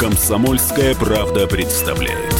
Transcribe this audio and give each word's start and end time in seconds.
Комсомольская 0.00 0.96
правда 0.96 1.46
представляет. 1.46 2.34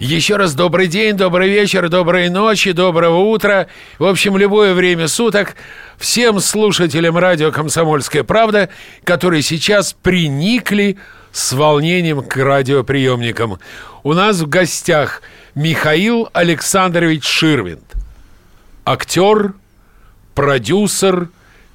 Еще 0.00 0.34
раз 0.34 0.54
добрый 0.54 0.88
день, 0.88 1.16
добрый 1.16 1.48
вечер, 1.48 1.88
доброй 1.88 2.28
ночи, 2.28 2.72
доброго 2.72 3.18
утра. 3.18 3.68
В 4.00 4.06
общем, 4.06 4.36
любое 4.36 4.74
время 4.74 5.06
суток 5.06 5.54
всем 5.96 6.40
слушателям 6.40 7.16
радио 7.16 7.52
«Комсомольская 7.52 8.24
правда», 8.24 8.70
которые 9.04 9.42
сейчас 9.42 9.92
приникли 9.92 10.98
с 11.30 11.52
волнением 11.52 12.24
к 12.24 12.36
радиоприемникам. 12.36 13.60
У 14.02 14.14
нас 14.14 14.40
в 14.40 14.48
гостях 14.48 15.22
Михаил 15.54 16.28
Александрович 16.32 17.24
Ширвинд. 17.24 17.84
Актер, 18.84 19.54
продюсер, 20.34 21.28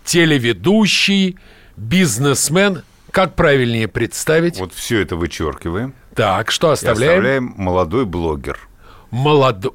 телеведущий, 0.04 1.38
бизнесмен– 1.78 2.84
как 3.16 3.34
правильнее 3.34 3.88
представить? 3.88 4.60
Вот 4.60 4.74
все 4.74 5.00
это 5.00 5.16
вычеркиваем. 5.16 5.94
Так, 6.16 6.52
что 6.52 6.72
оставляем? 6.72 7.14
И 7.14 7.16
оставляем 7.16 7.54
молодой 7.56 8.04
блогер. 8.04 8.60
Молодой. 9.10 9.72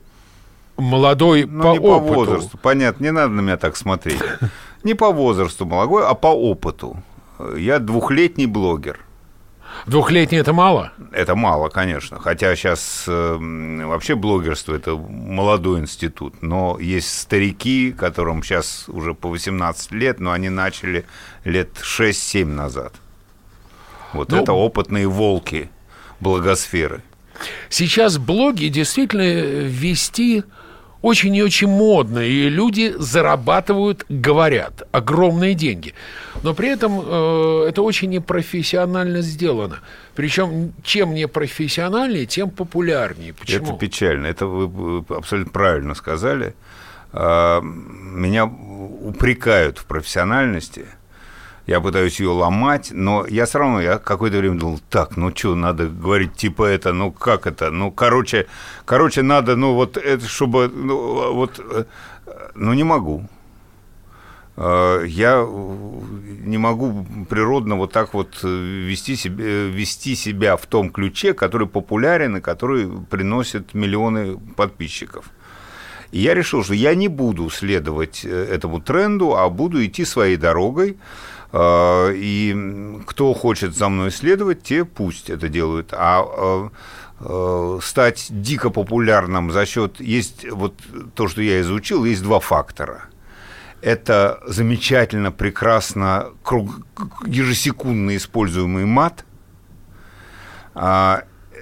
Молодой 0.77 1.47
ну, 1.47 1.63
по 1.63 1.73
не 1.73 1.79
опыту. 1.79 2.07
по 2.07 2.15
возрасту, 2.15 2.59
понятно, 2.59 3.03
не 3.03 3.13
надо 3.13 3.33
на 3.33 3.41
меня 3.41 3.57
так 3.57 3.79
смотреть. 3.79 4.21
Не 4.83 4.93
по 4.93 5.11
возрасту 5.11 5.65
молодой, 5.65 6.07
а 6.07 6.13
по 6.13 6.27
опыту. 6.27 7.03
Я 7.57 7.79
двухлетний 7.79 8.45
блогер. 8.45 9.01
Двухлетний 9.87 10.39
это 10.39 10.53
мало? 10.53 10.93
Это 11.13 11.35
мало, 11.35 11.69
конечно. 11.69 12.19
Хотя 12.19 12.55
сейчас 12.55 13.05
э, 13.07 13.37
вообще 13.85 14.15
блогерство 14.15 14.75
это 14.75 14.97
молодой 14.97 15.81
институт. 15.81 16.43
Но 16.43 16.79
есть 16.79 17.19
старики, 17.19 17.93
которым 17.93 18.43
сейчас 18.43 18.85
уже 18.89 19.15
по 19.15 19.29
18 19.29 19.93
лет, 19.93 20.21
но 20.21 20.33
они 20.33 20.49
начали 20.49 21.05
лет 21.45 21.71
6-7 21.77 22.45
назад. 22.45 22.95
Вот 24.13 24.31
ну, 24.31 24.43
это 24.43 24.53
опытные 24.53 25.07
волки 25.07 25.71
благосферы. 26.21 27.03
Сейчас 27.69 28.19
блоги 28.19 28.67
действительно 28.67 29.23
вести 29.23 30.45
очень 31.03 31.35
и 31.35 31.43
очень 31.43 31.69
модно, 31.69 32.19
и 32.21 32.49
люди 32.49 32.95
зарабатывают, 32.99 34.05
говорят, 34.09 34.83
огромные 34.93 35.55
деньги. 35.55 35.95
Но 36.43 36.55
при 36.55 36.69
этом 36.69 37.01
э, 37.03 37.67
это 37.69 37.83
очень 37.83 38.11
непрофессионально 38.11 39.23
сделано. 39.23 39.81
Причем 40.15 40.73
чем 40.83 41.15
непрофессиональнее, 41.15 42.27
тем 42.27 42.51
популярнее. 42.51 43.33
Почему? 43.33 43.67
Это 43.67 43.79
печально. 43.79 44.27
Это 44.27 44.47
вы 44.47 45.05
абсолютно 45.15 45.53
правильно 45.53 45.95
сказали. 45.95 46.55
А, 47.13 47.61
меня 47.61 48.45
упрекают 48.45 49.79
в 49.79 49.85
профессиональности– 49.87 50.85
я 51.71 51.81
пытаюсь 51.81 52.19
ее 52.19 52.31
ломать, 52.31 52.91
но 52.93 53.25
я 53.29 53.47
все 53.47 53.61
равно, 53.61 53.81
я 53.81 53.99
какое-то 53.99 54.39
время 54.39 54.59
думал, 54.59 54.81
так, 54.91 55.17
ну 55.17 55.31
что, 55.33 55.55
надо 55.55 55.87
говорить 55.87 56.35
типа 56.35 56.65
это, 56.65 56.93
ну 56.93 57.13
как 57.13 57.47
это, 57.47 57.71
ну 57.71 57.93
короче, 57.93 58.49
короче, 58.85 59.23
надо, 59.23 59.55
ну 59.55 59.75
вот 59.75 59.97
это, 59.97 60.27
чтобы, 60.27 60.69
ну 60.69 61.33
вот, 61.33 61.61
э, 61.61 61.85
ну 62.57 62.73
не 62.73 62.83
могу. 62.83 63.25
Э, 64.57 65.05
я 65.07 65.47
не 66.45 66.59
могу 66.59 67.07
природно 67.29 67.77
вот 67.77 67.93
так 67.93 68.15
вот 68.15 68.43
вести 68.43 69.15
себя, 69.15 69.69
вести 69.69 70.17
себя 70.17 70.57
в 70.57 70.67
том 70.67 70.91
ключе, 70.91 71.35
который 71.35 71.69
популярен 71.69 72.39
и 72.39 72.41
который 72.41 72.91
приносит 73.09 73.75
миллионы 73.75 74.39
подписчиков. 74.57 75.27
И 76.11 76.19
я 76.19 76.35
решил, 76.35 76.65
что 76.65 76.75
я 76.75 76.97
не 76.97 77.07
буду 77.07 77.49
следовать 77.49 78.25
э, 78.25 78.29
этому 78.29 78.81
тренду, 78.81 79.37
а 79.37 79.49
буду 79.49 79.85
идти 79.85 80.05
своей 80.05 80.37
дорогой. 80.37 80.97
А, 81.53 82.11
и 82.13 83.01
кто 83.07 83.35
хочет 83.35 83.77
за 83.77 83.89
мной 83.89 84.11
следовать, 84.11 84.63
те 84.63 84.85
пусть 84.85 85.31
это 85.31 85.49
делают. 85.49 85.93
А, 85.93 86.21
а, 86.23 86.71
а 87.21 87.79
стать 87.83 88.27
дико 88.31 88.71
популярным 88.71 89.51
за 89.51 89.67
счет 89.67 90.01
есть 90.01 90.51
вот 90.51 90.75
то, 91.15 91.29
что 91.29 91.43
я 91.43 91.61
изучил, 91.61 92.05
есть 92.05 92.23
два 92.23 92.41
фактора. 92.41 93.05
Это 93.83 94.41
замечательно, 94.47 95.33
прекрасно, 95.33 96.29
круг, 96.43 96.71
ежесекундно 97.27 98.17
используемый 98.17 98.85
мат, 98.85 99.25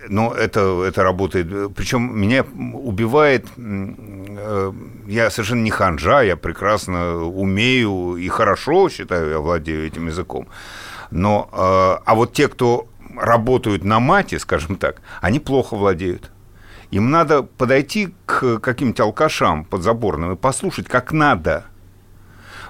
но 0.08 0.32
это, 0.32 0.84
это 0.84 1.02
работает. 1.02 1.74
Причем 1.74 2.18
меня 2.18 2.44
убивает... 2.74 3.46
Э, 3.56 4.72
я 5.06 5.30
совершенно 5.30 5.62
не 5.62 5.70
ханжа, 5.70 6.22
я 6.22 6.36
прекрасно 6.36 7.24
умею 7.24 8.16
и 8.16 8.28
хорошо, 8.28 8.88
считаю, 8.88 9.30
я 9.30 9.38
владею 9.38 9.86
этим 9.86 10.06
языком. 10.06 10.48
Но, 11.10 11.48
э, 11.52 11.56
а 12.04 12.14
вот 12.14 12.32
те, 12.32 12.48
кто 12.48 12.88
работают 13.16 13.84
на 13.84 14.00
мате, 14.00 14.38
скажем 14.38 14.76
так, 14.76 15.00
они 15.20 15.40
плохо 15.40 15.76
владеют. 15.76 16.30
Им 16.90 17.10
надо 17.10 17.42
подойти 17.42 18.14
к 18.26 18.58
каким-то 18.58 19.04
алкашам 19.04 19.64
подзаборным 19.64 20.32
и 20.32 20.36
послушать, 20.36 20.88
как 20.88 21.12
надо. 21.12 21.64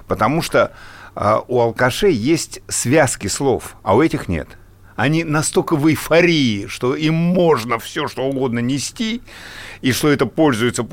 Потому 0.07 0.41
что 0.41 0.73
э, 1.15 1.37
у 1.47 1.59
алкашей 1.59 2.13
есть 2.13 2.61
связки 2.67 3.27
слов, 3.27 3.75
а 3.83 3.95
у 3.95 4.01
этих 4.01 4.27
нет 4.27 4.58
они 4.99 5.23
настолько 5.23 5.77
в 5.77 5.87
эйфории, 5.87 6.67
что 6.67 6.93
им 6.93 7.13
можно 7.13 7.79
все, 7.79 8.09
что 8.09 8.23
угодно 8.23 8.59
нести, 8.59 9.21
и 9.81 9.93
что 9.93 10.09
это 10.09 10.25
пользуется 10.25 10.85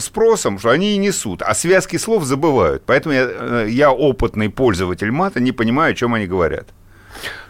спросом, 0.00 0.58
что 0.58 0.70
они 0.70 0.94
и 0.94 0.96
несут, 0.96 1.42
а 1.42 1.54
связки 1.54 1.98
слов 1.98 2.24
забывают. 2.24 2.84
Поэтому 2.86 3.14
я, 3.14 3.28
э, 3.30 3.66
я 3.68 3.90
опытный 3.92 4.48
пользователь 4.48 5.10
мата, 5.10 5.40
не 5.40 5.52
понимаю, 5.52 5.92
о 5.92 5.94
чем 5.94 6.14
они 6.14 6.26
говорят. 6.26 6.68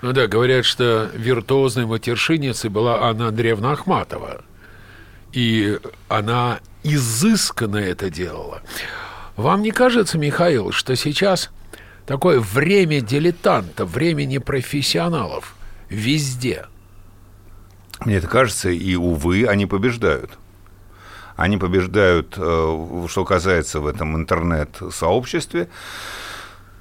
Ну 0.03 0.13
да, 0.13 0.27
говорят, 0.27 0.65
что 0.65 1.09
виртуозной 1.15 1.87
матершинницей 1.87 2.71
была 2.71 3.09
Анна 3.09 3.29
Андреевна 3.29 3.73
Ахматова. 3.73 4.43
И 5.33 5.79
она 6.09 6.59
изысканно 6.83 7.77
это 7.77 8.11
делала. 8.11 8.63
Вам 9.37 9.63
не 9.63 9.71
кажется, 9.71 10.19
Михаил, 10.19 10.73
что 10.73 10.97
сейчас 10.97 11.51
такое 12.05 12.41
время 12.41 13.01
дилетанта, 13.01 13.85
время 13.85 14.25
непрофессионалов– 14.25 15.55
везде. 15.91 16.67
Мне 18.05 18.17
это 18.17 18.29
кажется, 18.29 18.71
и, 18.71 18.95
увы, 18.95 19.47
они 19.47 19.67
побеждают. 19.67 20.39
Они 21.37 21.59
побеждают, 21.59 22.35
э, 22.37 23.07
что 23.09 23.25
касается 23.25 23.81
в 23.81 23.87
этом 23.87 24.17
интернет-сообществе, 24.17 25.69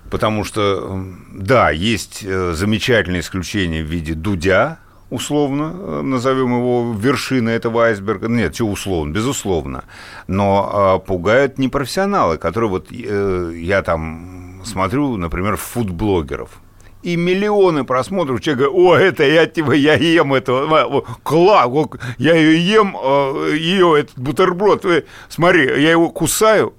потому 0.09 0.43
что, 0.43 1.05
да, 1.33 1.71
есть 1.71 2.23
э, 2.23 2.53
замечательное 2.53 3.19
исключение 3.19 3.83
в 3.83 3.87
виде 3.87 4.13
Дудя, 4.13 4.79
условно, 5.09 5.73
э, 5.73 6.01
назовем 6.01 6.57
его 6.57 6.93
вершиной 6.93 7.53
этого 7.53 7.85
айсберга. 7.85 8.27
Нет, 8.27 8.55
все 8.55 8.65
условно, 8.65 9.11
безусловно. 9.11 9.85
Но 10.27 11.03
пугают 11.05 11.57
непрофессионалы, 11.57 12.37
которые 12.37 12.69
вот 12.69 12.91
я 12.91 13.81
там 13.81 14.61
смотрю, 14.65 15.17
например, 15.17 15.57
фудблогеров 15.57 16.61
и 17.01 17.15
миллионы 17.15 17.83
просмотров. 17.83 18.41
Человек 18.41 18.71
говорит, 18.71 18.87
о, 18.87 18.95
это 18.95 19.23
я 19.23 19.45
типа, 19.45 19.71
я 19.71 19.93
ем 19.95 20.33
это, 20.33 21.03
класс, 21.23 21.69
я 22.17 22.35
ее 22.35 22.73
ем, 22.73 22.97
а, 22.99 23.49
ее, 23.51 23.99
этот 23.99 24.17
бутерброд, 24.19 24.85
смотри, 25.29 25.63
я 25.81 25.91
его 25.91 26.09
кусаю. 26.09 26.73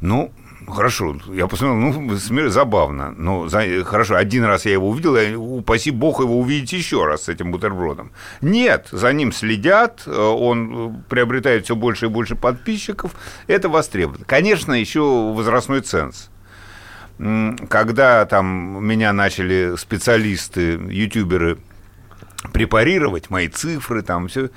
Ну, 0.00 0.32
хорошо, 0.68 1.16
я 1.32 1.46
посмотрел, 1.46 1.76
ну, 1.76 2.48
забавно. 2.48 3.12
Ну, 3.16 3.48
хорошо, 3.84 4.16
один 4.16 4.44
раз 4.44 4.64
я 4.66 4.72
его 4.72 4.88
увидел, 4.88 5.16
я, 5.16 5.38
упаси 5.38 5.90
бог 5.90 6.20
его 6.20 6.38
увидеть 6.38 6.72
еще 6.72 7.06
раз 7.06 7.24
с 7.24 7.28
этим 7.28 7.52
бутербродом. 7.52 8.10
Нет, 8.40 8.88
за 8.90 9.12
ним 9.12 9.32
следят, 9.32 10.06
он 10.08 11.04
приобретает 11.08 11.64
все 11.64 11.76
больше 11.76 12.06
и 12.06 12.08
больше 12.08 12.34
подписчиков, 12.34 13.12
это 13.46 13.68
востребовано. 13.68 14.24
Конечно, 14.26 14.72
еще 14.72 15.32
возрастной 15.32 15.80
ценз 15.82 16.30
когда 17.68 18.24
там 18.26 18.84
меня 18.84 19.12
начали 19.12 19.76
специалисты, 19.76 20.72
ютуберы 20.88 21.58
препарировать 22.52 23.30
мои 23.30 23.48
цифры, 23.48 24.02
там 24.02 24.26
все, 24.26 24.50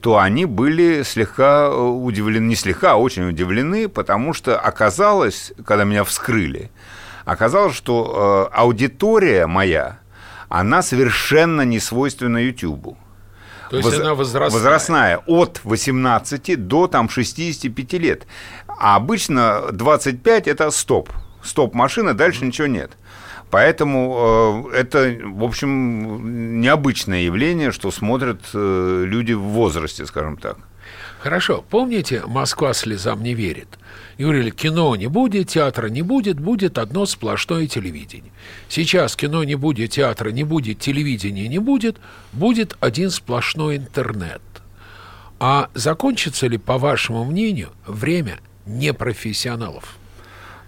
то 0.00 0.18
они 0.18 0.44
были 0.44 1.02
слегка 1.02 1.74
удивлены, 1.74 2.46
не 2.46 2.54
слегка, 2.54 2.92
а 2.92 2.96
очень 2.96 3.28
удивлены, 3.28 3.88
потому 3.88 4.32
что 4.32 4.58
оказалось, 4.58 5.52
когда 5.66 5.84
меня 5.84 6.04
вскрыли, 6.04 6.70
оказалось, 7.24 7.74
что 7.74 8.48
э, 8.52 8.54
аудитория 8.54 9.46
моя, 9.46 9.98
она 10.48 10.82
совершенно 10.82 11.62
не 11.62 11.80
свойственна 11.80 12.38
Ютубу. 12.38 12.96
То 13.70 13.78
есть 13.78 13.90
Воз... 13.90 13.98
она 13.98 14.14
возрастная. 14.14 14.60
Возрастная 14.60 15.18
от 15.26 15.60
18 15.64 16.68
до 16.68 16.86
там 16.86 17.08
65 17.08 17.92
лет. 17.94 18.26
А 18.68 18.94
обычно 18.94 19.72
25 19.72 20.46
это 20.46 20.70
стоп 20.70 21.10
стоп-машина, 21.44 22.14
дальше 22.14 22.44
ничего 22.44 22.66
нет. 22.66 22.90
Поэтому 23.50 24.70
э, 24.72 24.76
это, 24.78 25.16
в 25.24 25.44
общем, 25.44 26.60
необычное 26.60 27.20
явление, 27.20 27.70
что 27.70 27.90
смотрят 27.90 28.40
э, 28.52 29.04
люди 29.06 29.32
в 29.32 29.42
возрасте, 29.42 30.06
скажем 30.06 30.36
так. 30.36 30.58
Хорошо. 31.20 31.64
Помните, 31.70 32.22
Москва 32.26 32.74
слезам 32.74 33.22
не 33.22 33.32
верит? 33.32 33.78
И 34.18 34.24
говорили, 34.24 34.50
кино 34.50 34.94
не 34.96 35.06
будет, 35.06 35.48
театра 35.48 35.88
не 35.88 36.02
будет, 36.02 36.38
будет 36.38 36.76
одно 36.76 37.06
сплошное 37.06 37.66
телевидение. 37.66 38.30
Сейчас 38.68 39.16
кино 39.16 39.42
не 39.44 39.54
будет, 39.54 39.92
театра 39.92 40.30
не 40.30 40.44
будет, 40.44 40.80
телевидения 40.80 41.48
не 41.48 41.58
будет, 41.58 41.96
будет 42.32 42.76
один 42.80 43.08
сплошной 43.10 43.76
интернет. 43.76 44.42
А 45.40 45.70
закончится 45.74 46.46
ли, 46.46 46.58
по 46.58 46.76
вашему 46.76 47.24
мнению, 47.24 47.70
время 47.86 48.38
непрофессионалов? 48.66 49.96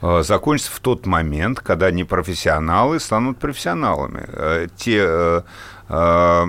Э, 0.02 0.22
закончится 0.22 0.72
в 0.72 0.80
тот 0.80 1.06
момент, 1.06 1.60
когда 1.60 1.90
непрофессионалы 1.90 3.00
станут 3.00 3.38
профессионалами. 3.38 4.24
Э, 4.28 4.66
те 4.76 5.42
э, 5.88 6.44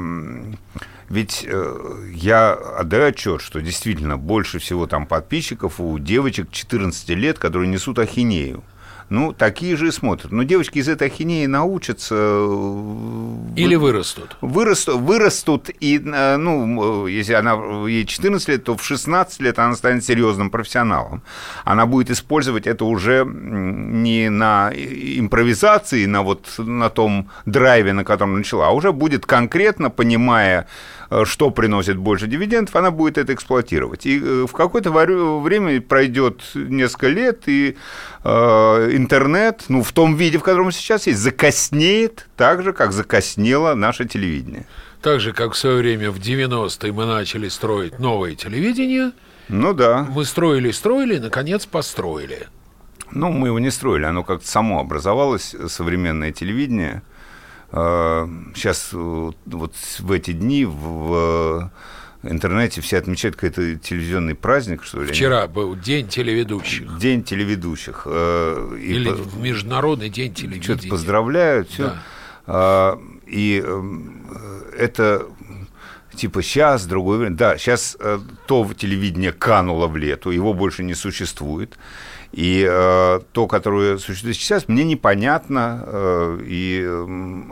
ведь 1.10 1.48
я 2.14 2.54
отдаю 2.54 3.08
отчет, 3.08 3.40
что 3.42 3.62
действительно 3.62 4.18
больше 4.18 4.60
всего 4.60 4.88
там 4.88 5.06
подписчиков 5.06 5.80
у 5.80 5.98
девочек 6.00 6.52
14 6.52 7.10
лет, 7.10 7.40
которые 7.40 7.70
несут 7.70 7.98
ахинею 8.00 8.62
ну, 9.09 9.31
такие 9.31 9.77
же 9.77 9.88
и 9.88 9.92
смотрят. 9.92 10.31
Но 10.31 10.44
девочки 10.44 10.80
из 10.80 10.89
этой 10.89 11.07
ахинеи 11.07 11.45
научатся... 11.45 12.15
Э, 12.18 13.36
Или 13.56 13.75
вырастут. 13.75 14.36
Вырастут, 14.42 14.95
вырастут 14.95 15.69
и, 15.80 16.01
э, 16.04 16.38
ну, 16.38 17.07
если 17.07 17.33
она 17.33 17.54
ей 17.88 18.06
14 18.06 18.50
лет, 18.50 18.63
то 18.65 18.75
в 18.75 18.83
16 18.83 19.39
лет 19.42 19.59
она 19.59 19.75
станет 19.75 20.04
серьезным 20.04 20.50
профессионалом. 20.50 21.21
Она 21.63 21.86
будет 21.86 22.12
использовать 22.12 22.68
это 22.68 22.83
уже 22.86 23.25
не 23.25 24.30
на 24.30 24.71
импровизации, 24.74 26.06
на 26.06 26.21
вот 26.21 26.45
на 26.57 26.89
том 26.89 27.30
драйве, 27.45 27.94
на 27.94 28.04
котором 28.04 28.38
начала, 28.38 28.68
а 28.68 28.71
уже 28.71 28.92
будет 28.92 29.25
конкретно, 29.25 29.89
понимая, 29.89 30.68
что 31.25 31.51
приносит 31.51 31.98
больше 31.98 32.27
дивидендов, 32.27 32.75
она 32.75 32.92
будет 32.92 33.18
это 33.18 33.33
эксплуатировать. 33.33 34.06
И 34.06 34.19
э, 34.19 34.45
в 34.48 34.51
какое-то 34.51 34.92
время 34.92 35.81
пройдет 35.81 36.42
несколько 36.54 37.07
лет, 37.07 37.44
и 37.48 37.77
э, 38.24 38.30
интернет, 38.94 39.65
ну, 39.69 39.83
в 39.83 39.92
том 39.94 40.15
виде, 40.15 40.38
в 40.38 40.44
котором 40.44 40.71
сейчас 40.71 41.07
есть, 41.07 41.19
закоснеет 41.19 42.27
так 42.36 42.63
же, 42.63 42.74
как 42.74 42.92
закоснело 42.92 43.74
наше 43.74 44.06
телевидение. 44.06 44.65
Так 45.01 45.19
же, 45.19 45.31
как 45.31 45.54
в 45.54 45.57
свое 45.57 45.77
время 45.77 46.12
в 46.12 46.18
90-е 46.18 46.92
мы 46.92 47.06
начали 47.06 47.48
строить 47.48 48.00
новое 48.00 48.36
телевидение. 48.36 49.12
Ну 49.48 49.74
да. 49.74 50.06
Мы 50.09 50.25
строили, 50.25 50.71
строили, 50.71 51.15
и, 51.15 51.19
наконец, 51.19 51.65
построили. 51.65 52.48
Ну, 53.12 53.31
мы 53.31 53.48
его 53.48 53.59
не 53.59 53.71
строили, 53.71 54.04
оно 54.04 54.24
как-то 54.24 54.45
само 54.45 54.81
образовалось, 54.81 55.56
современное 55.68 56.31
телевидение– 56.33 57.04
Сейчас 57.69 58.90
а, 58.94 59.31
вот 59.46 59.75
в 60.00 60.12
эти 60.12 60.31
дни 60.31 60.66
в 60.66 61.72
интернете 62.24 62.81
все 62.81 62.98
отмечают 62.98 63.36
какой-то 63.36 63.75
телевизионный 63.75 64.36
праздник, 64.36 64.84
что 64.84 65.04
ли? 65.04 65.12
Вчера 65.12 65.48
был 65.48 65.75
День 65.75 66.08
телеведущих. 66.08 66.98
День 66.98 67.24
телеведущих. 67.24 68.04
А, 68.06 68.75
Или 68.75 69.10
по... 69.10 69.38
Международный 69.38 70.10
день 70.10 70.34
телевидения. 70.34 70.64
Что-то 70.64 70.88
поздравляют, 70.88 71.69
все. 71.69 71.84
Да. 71.88 72.04
А, 72.48 73.02
и 73.25 73.64
это 74.78 75.28
типа 76.18 76.42
сейчас, 76.42 76.86
другое 76.86 77.19
время. 77.19 77.36
Да, 77.36 77.58
сейчас 77.58 77.96
э, 78.00 78.19
то 78.48 78.69
телевидение 78.74 79.31
кануло 79.31 79.88
в 79.88 79.96
лету, 79.96 80.31
его 80.31 80.54
больше 80.54 80.84
не 80.84 80.96
существует. 80.96 81.78
И 82.32 82.66
э, 82.70 83.20
то, 83.32 83.48
которое 83.48 83.98
существует 83.98 84.36
сейчас, 84.36 84.68
мне 84.68 84.84
непонятно, 84.84 85.84
э, 85.86 86.40
и 86.46 86.86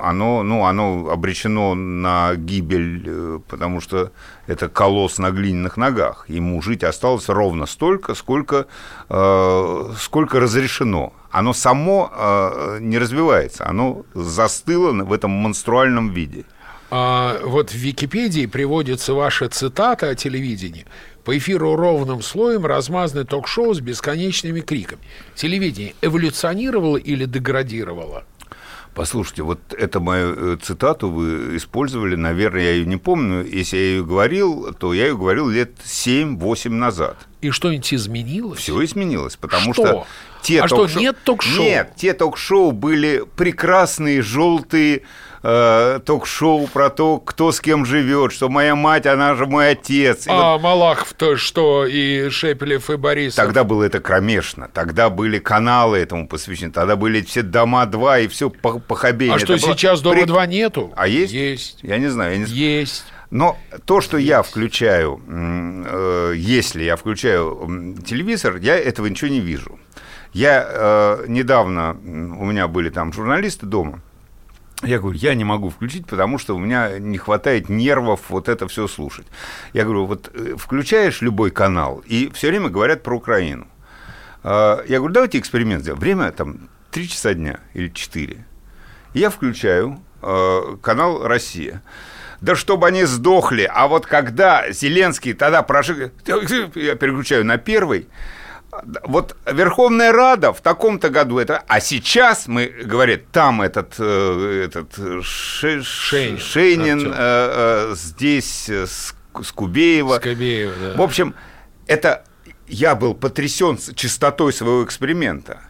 оно, 0.01 0.43
ну, 0.43 0.65
оно 0.65 1.09
обречено 1.09 1.73
на 1.73 2.35
гибель, 2.35 3.03
э, 3.05 3.39
потому 3.47 3.81
что 3.81 4.11
это 4.47 4.69
колосс 4.69 5.17
на 5.17 5.31
глиняных 5.31 5.77
ногах. 5.77 6.25
Ему 6.27 6.61
жить 6.61 6.83
осталось 6.83 7.29
ровно 7.29 7.65
столько, 7.65 8.15
сколько, 8.15 8.67
э, 9.09 9.93
сколько 9.99 10.39
разрешено. 10.39 11.13
Оно 11.31 11.53
само 11.53 12.11
э, 12.13 12.77
не 12.81 12.97
развивается, 12.97 13.67
оно 13.67 14.03
застыло 14.13 14.91
в 14.91 15.11
этом 15.11 15.31
монструальном 15.31 16.11
виде. 16.11 16.45
А, 16.91 17.39
вот 17.43 17.71
в 17.71 17.75
Википедии 17.75 18.45
приводится 18.45 19.13
ваша 19.13 19.49
цитата 19.49 20.09
о 20.09 20.15
телевидении. 20.15 20.85
По 21.25 21.35
эфиру 21.35 21.75
ровным 21.75 22.21
слоем 22.21 22.67
размазаны 22.67 23.25
ток-шоу 23.25 23.73
с 23.73 23.79
бесконечными 23.79 24.61
криками. 24.61 25.01
Телевидение 25.33 25.95
эволюционировало 26.03 26.97
или 26.97 27.25
деградировало? 27.25 28.25
Послушайте, 28.93 29.41
вот 29.41 29.59
это 29.73 29.99
мою 29.99 30.53
э, 30.53 30.57
цитату 30.61 31.09
вы 31.09 31.57
использовали, 31.57 32.15
наверное, 32.15 32.61
я 32.61 32.71
ее 32.73 32.85
не 32.85 32.97
помню. 32.97 33.43
Если 33.43 33.75
я 33.75 33.83
ее 33.83 34.05
говорил, 34.05 34.71
то 34.73 34.93
я 34.93 35.07
ее 35.07 35.17
говорил 35.17 35.49
лет 35.49 35.71
7-8 35.83 36.69
назад. 36.69 37.17
И 37.41 37.49
что-нибудь 37.49 37.91
изменилось? 37.93 38.59
Все 38.59 38.81
изменилось, 38.85 39.35
потому 39.35 39.73
что, 39.73 39.85
что 39.85 40.07
те 40.43 40.61
а 40.61 40.67
ток-шоу... 40.67 40.87
что, 40.87 40.99
нет 40.99 41.17
ток-шоу? 41.23 41.63
Нет, 41.63 41.93
те 41.97 42.13
ток-шоу 42.13 42.71
были 42.71 43.25
прекрасные, 43.35 44.21
желтые, 44.21 45.01
э, 45.45 45.99
ток-шоу 46.03 46.67
про 46.67 46.89
то, 46.89 47.19
кто 47.19 47.51
с 47.51 47.61
кем 47.61 47.85
живет, 47.85 48.31
что 48.31 48.49
моя 48.49 48.75
мать, 48.75 49.05
она 49.05 49.35
же 49.35 49.45
мой 49.45 49.71
отец. 49.71 50.25
И 50.25 50.29
а 50.29 50.53
вот... 50.53 50.63
Малахов-то 50.63 51.37
что, 51.37 51.85
и 51.85 52.29
Шепелев, 52.29 52.89
и 52.89 52.97
Борисов? 52.97 53.35
Тогда 53.35 53.63
было 53.63 53.83
это 53.83 53.99
кромешно, 53.99 54.69
тогда 54.73 55.09
были 55.09 55.37
каналы 55.39 55.97
этому 55.99 56.27
посвящены, 56.27 56.71
тогда 56.71 56.95
были 56.95 57.21
все 57.21 57.43
дома 57.43 57.85
2 57.85 58.19
и 58.19 58.27
все 58.27 58.49
по 58.49 58.79
похабение. 58.79 59.35
А 59.35 59.39
что, 59.39 59.53
это 59.53 59.61
сейчас 59.61 60.01
было... 60.01 60.15
дома 60.15 60.25
2 60.25 60.45
нету? 60.47 60.93
А 60.95 61.07
есть? 61.07 61.33
Есть. 61.33 61.79
Я 61.83 61.97
не 61.97 62.07
знаю. 62.07 62.33
Я 62.33 62.37
не... 62.39 62.45
Есть. 62.45 63.05
Но 63.29 63.57
то, 63.85 64.01
что 64.01 64.17
я 64.17 64.43
включаю, 64.43 65.21
э, 65.27 66.33
если 66.37 66.83
я 66.83 66.95
включаю 66.95 67.95
телевизор, 68.05 68.57
я 68.57 68.77
этого 68.77 69.07
ничего 69.07 69.29
не 69.29 69.41
вижу. 69.41 69.79
Я 70.33 70.67
э, 70.67 71.25
недавно, 71.27 71.91
у 71.91 72.45
меня 72.45 72.67
были 72.67 72.89
там 72.89 73.13
журналисты 73.13 73.65
дома, 73.65 74.01
я 74.83 74.99
говорю, 74.99 75.17
я 75.17 75.33
не 75.35 75.43
могу 75.43 75.69
включить, 75.69 76.05
потому 76.07 76.37
что 76.37 76.55
у 76.55 76.59
меня 76.59 76.99
не 76.99 77.17
хватает 77.17 77.69
нервов 77.69 78.21
вот 78.29 78.49
это 78.49 78.67
все 78.67 78.87
слушать. 78.87 79.25
Я 79.73 79.83
говорю, 79.83 80.05
вот 80.05 80.29
э, 80.33 80.55
включаешь 80.57 81.21
любой 81.21 81.51
канал, 81.51 82.03
и 82.05 82.29
все 82.33 82.49
время 82.49 82.69
говорят 82.69 83.03
про 83.03 83.15
Украину. 83.15 83.67
А, 84.43 84.83
я 84.87 84.97
говорю, 84.97 85.13
давайте 85.13 85.39
эксперимент 85.39 85.81
сделаем. 85.81 86.01
Время 86.01 86.31
там 86.31 86.69
3 86.91 87.07
часа 87.07 87.33
дня 87.33 87.59
или 87.73 87.89
4. 87.89 88.45
Я 89.13 89.29
включаю 89.29 89.99
э, 90.21 90.77
канал 90.81 91.25
«Россия». 91.25 91.81
Да 92.41 92.55
чтобы 92.55 92.85
они 92.87 93.05
сдохли. 93.05 93.67
А 93.73 93.87
вот 93.87 94.05
когда 94.05 94.69
Зеленский 94.71 95.33
тогда 95.33 95.63
прошел... 95.63 95.95
Я 95.95 96.95
переключаю 96.95 97.45
на 97.45 97.57
первый 97.57 98.07
вот 99.03 99.35
Верховная 99.45 100.11
Рада 100.11 100.53
в 100.53 100.61
таком-то 100.61 101.09
году 101.09 101.39
это, 101.39 101.63
а 101.67 101.79
сейчас 101.79 102.47
мы 102.47 102.67
говорит, 102.67 103.29
там 103.31 103.61
этот 103.61 103.95
э, 103.99 104.65
этот 104.65 105.23
Ше, 105.25 105.81
Шейнин, 105.83 106.39
Шейнин 106.39 107.07
э, 107.07 107.91
э, 107.91 107.95
здесь 107.95 108.69
Скубеева. 109.41 110.17
Скобеева, 110.17 110.73
да. 110.81 110.97
В 110.97 111.01
общем, 111.01 111.35
это 111.87 112.23
я 112.67 112.95
был 112.95 113.13
потрясен 113.13 113.77
чистотой 113.95 114.53
своего 114.53 114.83
эксперимента. 114.83 115.61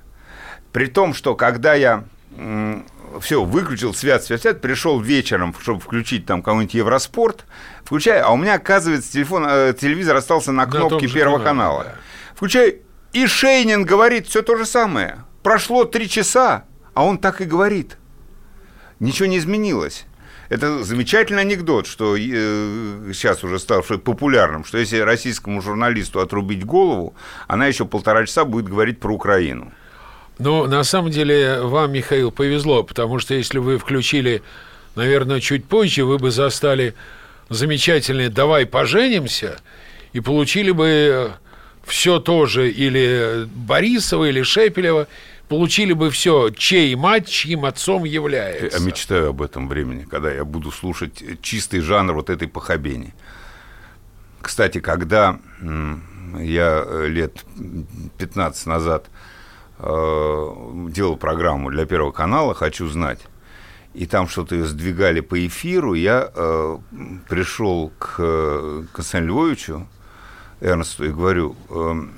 При 0.71 0.87
том, 0.87 1.13
что 1.13 1.35
когда 1.35 1.73
я 1.73 2.03
все, 3.21 3.43
выключил 3.43 3.93
свят, 3.93 4.23
свят, 4.23 4.41
свят, 4.41 4.61
пришел 4.61 4.99
вечером, 4.99 5.55
чтобы 5.61 5.79
включить 5.79 6.25
там 6.25 6.41
кого-нибудь 6.41 6.73
Евроспорт, 6.73 7.45
включаю, 7.83 8.27
а 8.27 8.31
у 8.31 8.37
меня, 8.37 8.55
оказывается, 8.55 9.11
телефон, 9.11 9.45
телевизор 9.75 10.17
остался 10.17 10.51
на 10.51 10.65
кнопке 10.65 11.07
Первого 11.07 11.39
канала. 11.39 11.83
Да. 11.85 11.95
Включаю, 12.35 12.75
и 13.15 13.27
Шейнин 13.27 13.85
говорит 13.85 14.27
все 14.27 14.41
то 14.41 14.57
же 14.57 14.65
самое. 14.65 15.23
Прошло 15.41 15.85
три 15.85 16.09
часа, 16.09 16.65
а 16.93 17.05
он 17.05 17.17
так 17.17 17.39
и 17.39 17.45
говорит. 17.45 17.97
Ничего 18.99 19.27
не 19.27 19.37
изменилось. 19.37 20.05
Это 20.49 20.83
замечательный 20.83 21.43
анекдот, 21.43 21.87
что 21.87 22.17
э, 22.17 23.11
сейчас 23.13 23.41
уже 23.45 23.57
ставший 23.57 23.99
популярным, 23.99 24.65
что 24.65 24.77
если 24.77 24.97
российскому 24.99 25.61
журналисту 25.61 26.19
отрубить 26.19 26.65
голову, 26.65 27.15
она 27.47 27.67
еще 27.67 27.85
полтора 27.85 28.25
часа 28.25 28.43
будет 28.43 28.67
говорить 28.67 28.99
про 28.99 29.13
Украину. 29.13 29.71
Ну, 30.37 30.67
на 30.67 30.83
самом 30.83 31.09
деле, 31.09 31.61
вам, 31.61 31.93
Михаил, 31.93 32.31
повезло, 32.31 32.83
потому 32.83 33.19
что 33.19 33.33
если 33.33 33.59
вы 33.59 33.77
включили, 33.77 34.43
наверное, 34.95 35.39
чуть 35.39 35.63
позже, 35.63 36.03
вы 36.03 36.17
бы 36.17 36.31
застали 36.31 36.95
замечательный 37.47 38.27
«давай 38.27 38.65
поженимся» 38.65 39.61
и 40.11 40.19
получили 40.19 40.71
бы 40.71 41.31
все 41.85 42.19
тоже 42.19 42.69
или 42.69 43.47
Борисова, 43.53 44.25
или 44.25 44.43
Шепелева, 44.43 45.07
получили 45.47 45.93
бы 45.93 46.09
все, 46.09 46.49
чей 46.49 46.95
мать, 46.95 47.27
чьим 47.27 47.65
отцом 47.65 48.03
является. 48.03 48.77
Я 48.77 48.83
мечтаю 48.83 49.29
об 49.29 49.41
этом 49.41 49.67
времени, 49.67 50.03
когда 50.03 50.31
я 50.31 50.45
буду 50.45 50.71
слушать 50.71 51.41
чистый 51.41 51.79
жанр 51.79 52.13
вот 52.13 52.29
этой 52.29 52.47
похабени. 52.47 53.13
Кстати, 54.41 54.79
когда 54.79 55.39
я 56.39 56.83
э, 56.85 57.07
лет 57.07 57.43
15 58.17 58.67
назад 58.67 59.07
э, 59.79 60.47
делал 60.89 61.17
программу 61.17 61.71
для 61.71 61.85
Первого 61.85 62.11
канала 62.11 62.53
«Хочу 62.53 62.87
знать», 62.87 63.19
и 63.93 64.05
там 64.05 64.27
что-то 64.27 64.63
сдвигали 64.65 65.21
по 65.21 65.47
эфиру, 65.47 65.93
я 65.93 66.29
э, 66.33 66.77
пришел 67.29 67.91
к 67.97 68.85
Константину 68.93 69.33
Львовичу, 69.33 69.87
Эрнсту 70.61 71.05
и 71.05 71.09
говорю, 71.09 71.55
эм, 71.69 72.13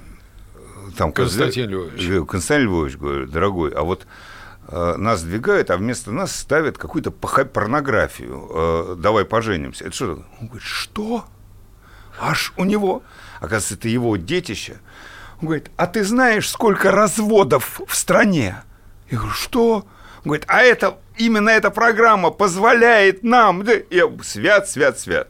там 0.97 1.11
Константин 1.11 1.69
Львович. 1.69 2.27
Константин 2.27 2.67
Львович, 2.67 2.97
говорю, 2.97 3.27
дорогой, 3.27 3.71
а 3.71 3.83
вот 3.83 4.07
э, 4.67 4.95
нас 4.97 5.23
двигают, 5.23 5.69
а 5.71 5.77
вместо 5.77 6.11
нас 6.11 6.35
ставят 6.35 6.77
какую-то 6.77 7.11
порнографию. 7.11 8.49
Э, 8.49 8.95
давай 8.97 9.25
поженимся. 9.25 9.85
Это 9.85 9.95
что? 9.95 10.23
Он 10.39 10.47
говорит, 10.47 10.63
что? 10.63 11.25
Аж 12.19 12.53
у 12.57 12.63
него, 12.63 13.03
оказывается, 13.37 13.75
это 13.75 13.89
его 13.89 14.17
детище. 14.17 14.77
Он 15.41 15.47
говорит, 15.47 15.69
а 15.75 15.85
ты 15.85 16.03
знаешь, 16.03 16.49
сколько 16.49 16.91
разводов 16.91 17.79
в 17.85 17.95
стране? 17.95 18.63
Я 19.11 19.17
говорю, 19.17 19.33
что? 19.33 19.87
Он 20.17 20.23
говорит, 20.23 20.45
а 20.47 20.61
это, 20.61 20.97
именно 21.15 21.49
эта 21.49 21.69
программа 21.69 22.31
позволяет 22.31 23.23
нам... 23.23 23.63
Я, 23.89 24.11
свят, 24.23 24.67
свят, 24.67 24.99
свят. 24.99 25.29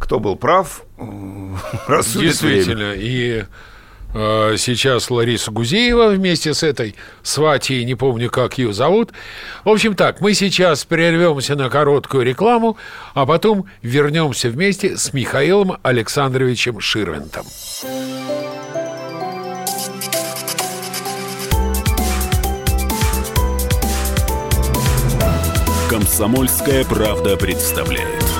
Кто 0.00 0.18
был 0.18 0.34
прав, 0.34 0.82
рассудит 1.86 2.30
Действительно, 2.30 2.90
время. 2.90 2.94
и 2.94 3.44
э, 4.14 4.54
сейчас 4.58 5.10
Лариса 5.10 5.52
Гузеева 5.52 6.08
вместе 6.08 6.52
с 6.54 6.62
этой 6.64 6.96
сватей, 7.22 7.84
не 7.84 7.94
помню, 7.94 8.30
как 8.30 8.58
ее 8.58 8.72
зовут. 8.72 9.10
В 9.64 9.68
общем 9.68 9.94
так, 9.94 10.20
мы 10.20 10.34
сейчас 10.34 10.84
прервемся 10.84 11.54
на 11.54 11.68
короткую 11.68 12.24
рекламу, 12.24 12.76
а 13.14 13.26
потом 13.26 13.66
вернемся 13.82 14.48
вместе 14.48 14.96
с 14.96 15.12
Михаилом 15.12 15.76
Александровичем 15.82 16.80
Ширвентом. 16.80 17.44
«Комсомольская 25.88 26.84
правда» 26.84 27.36
представляет. 27.36 28.39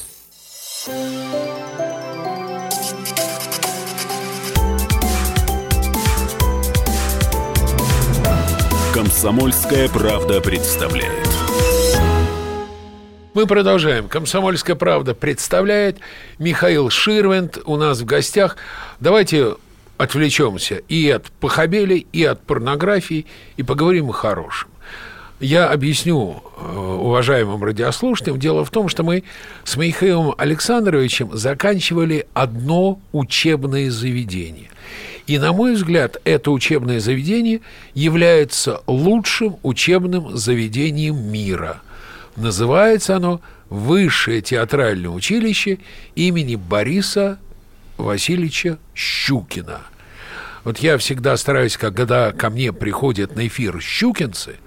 Комсомольская 8.91 9.89
правда 9.89 10.41
представляет. 10.41 11.27
Мы 13.35 13.45
продолжаем. 13.45 14.07
Комсомольская 14.07 14.75
правда 14.75 15.13
представляет 15.13 15.99
Михаил 16.39 16.89
Ширвент 16.89 17.59
у 17.65 17.77
нас 17.77 17.99
в 17.99 18.05
гостях. 18.05 18.57
Давайте 18.99 19.57
отвлечемся 19.99 20.77
и 20.77 21.11
от 21.11 21.31
похабели, 21.33 22.07
и 22.11 22.23
от 22.25 22.41
порнографии, 22.41 23.27
и 23.55 23.61
поговорим 23.61 24.09
о 24.09 24.13
хорошем. 24.13 24.71
Я 25.41 25.69
объясню 25.69 26.43
э, 26.55 26.77
уважаемым 26.77 27.63
радиослушателям. 27.63 28.37
Дело 28.37 28.63
в 28.63 28.69
том, 28.69 28.87
что 28.89 29.01
мы 29.01 29.23
с 29.63 29.75
Михаилом 29.75 30.35
Александровичем 30.37 31.35
заканчивали 31.35 32.27
одно 32.35 32.99
учебное 33.11 33.89
заведение. 33.89 34.69
И, 35.25 35.39
на 35.39 35.51
мой 35.51 35.73
взгляд, 35.73 36.17
это 36.25 36.51
учебное 36.51 36.99
заведение 36.99 37.61
является 37.95 38.81
лучшим 38.85 39.57
учебным 39.63 40.37
заведением 40.37 41.17
мира. 41.31 41.81
Называется 42.35 43.15
оно 43.15 43.41
Высшее 43.69 44.41
театральное 44.41 45.09
училище 45.09 45.79
имени 46.13 46.55
Бориса 46.55 47.39
Васильевича 47.97 48.77
Щукина. 48.93 49.79
Вот 50.65 50.79
я 50.79 50.97
всегда 50.97 51.35
стараюсь, 51.37 51.77
когда 51.77 52.33
ко 52.33 52.49
мне 52.49 52.73
приходят 52.73 53.35
на 53.35 53.47
эфир 53.47 53.81
щукинцы– 53.81 54.57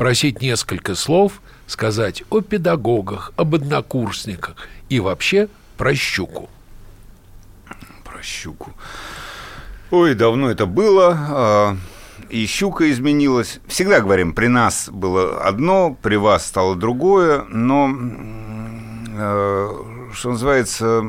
просить 0.00 0.40
несколько 0.40 0.94
слов, 0.94 1.42
сказать 1.66 2.24
о 2.30 2.40
педагогах, 2.40 3.34
об 3.36 3.54
однокурсниках 3.54 4.56
и 4.88 4.98
вообще 4.98 5.48
про 5.76 5.94
щуку. 5.94 6.48
Про 8.02 8.22
щуку. 8.22 8.72
Ой, 9.90 10.14
давно 10.14 10.50
это 10.50 10.64
было. 10.64 11.14
А, 11.18 11.76
и 12.30 12.46
щука 12.46 12.90
изменилась. 12.90 13.60
Всегда 13.66 14.00
говорим, 14.00 14.32
при 14.32 14.46
нас 14.46 14.88
было 14.90 15.42
одно, 15.42 15.94
при 16.00 16.16
вас 16.16 16.46
стало 16.46 16.76
другое, 16.76 17.44
но, 17.50 17.94
а, 19.18 19.84
что 20.14 20.30
называется, 20.30 21.04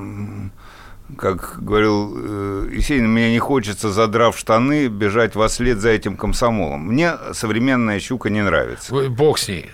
как 1.17 1.63
говорил 1.63 2.13
э, 2.15 2.69
Есенин, 2.71 3.11
мне 3.11 3.31
не 3.31 3.39
хочется, 3.39 3.91
задрав 3.91 4.37
штаны, 4.37 4.87
бежать 4.87 5.35
во 5.35 5.49
след 5.49 5.79
за 5.79 5.89
этим 5.89 6.17
комсомолом. 6.17 6.87
Мне 6.87 7.13
современная 7.33 7.99
щука 7.99 8.29
не 8.29 8.41
нравится. 8.41 9.09
Бог 9.09 9.37
с 9.37 9.47
ней. 9.47 9.71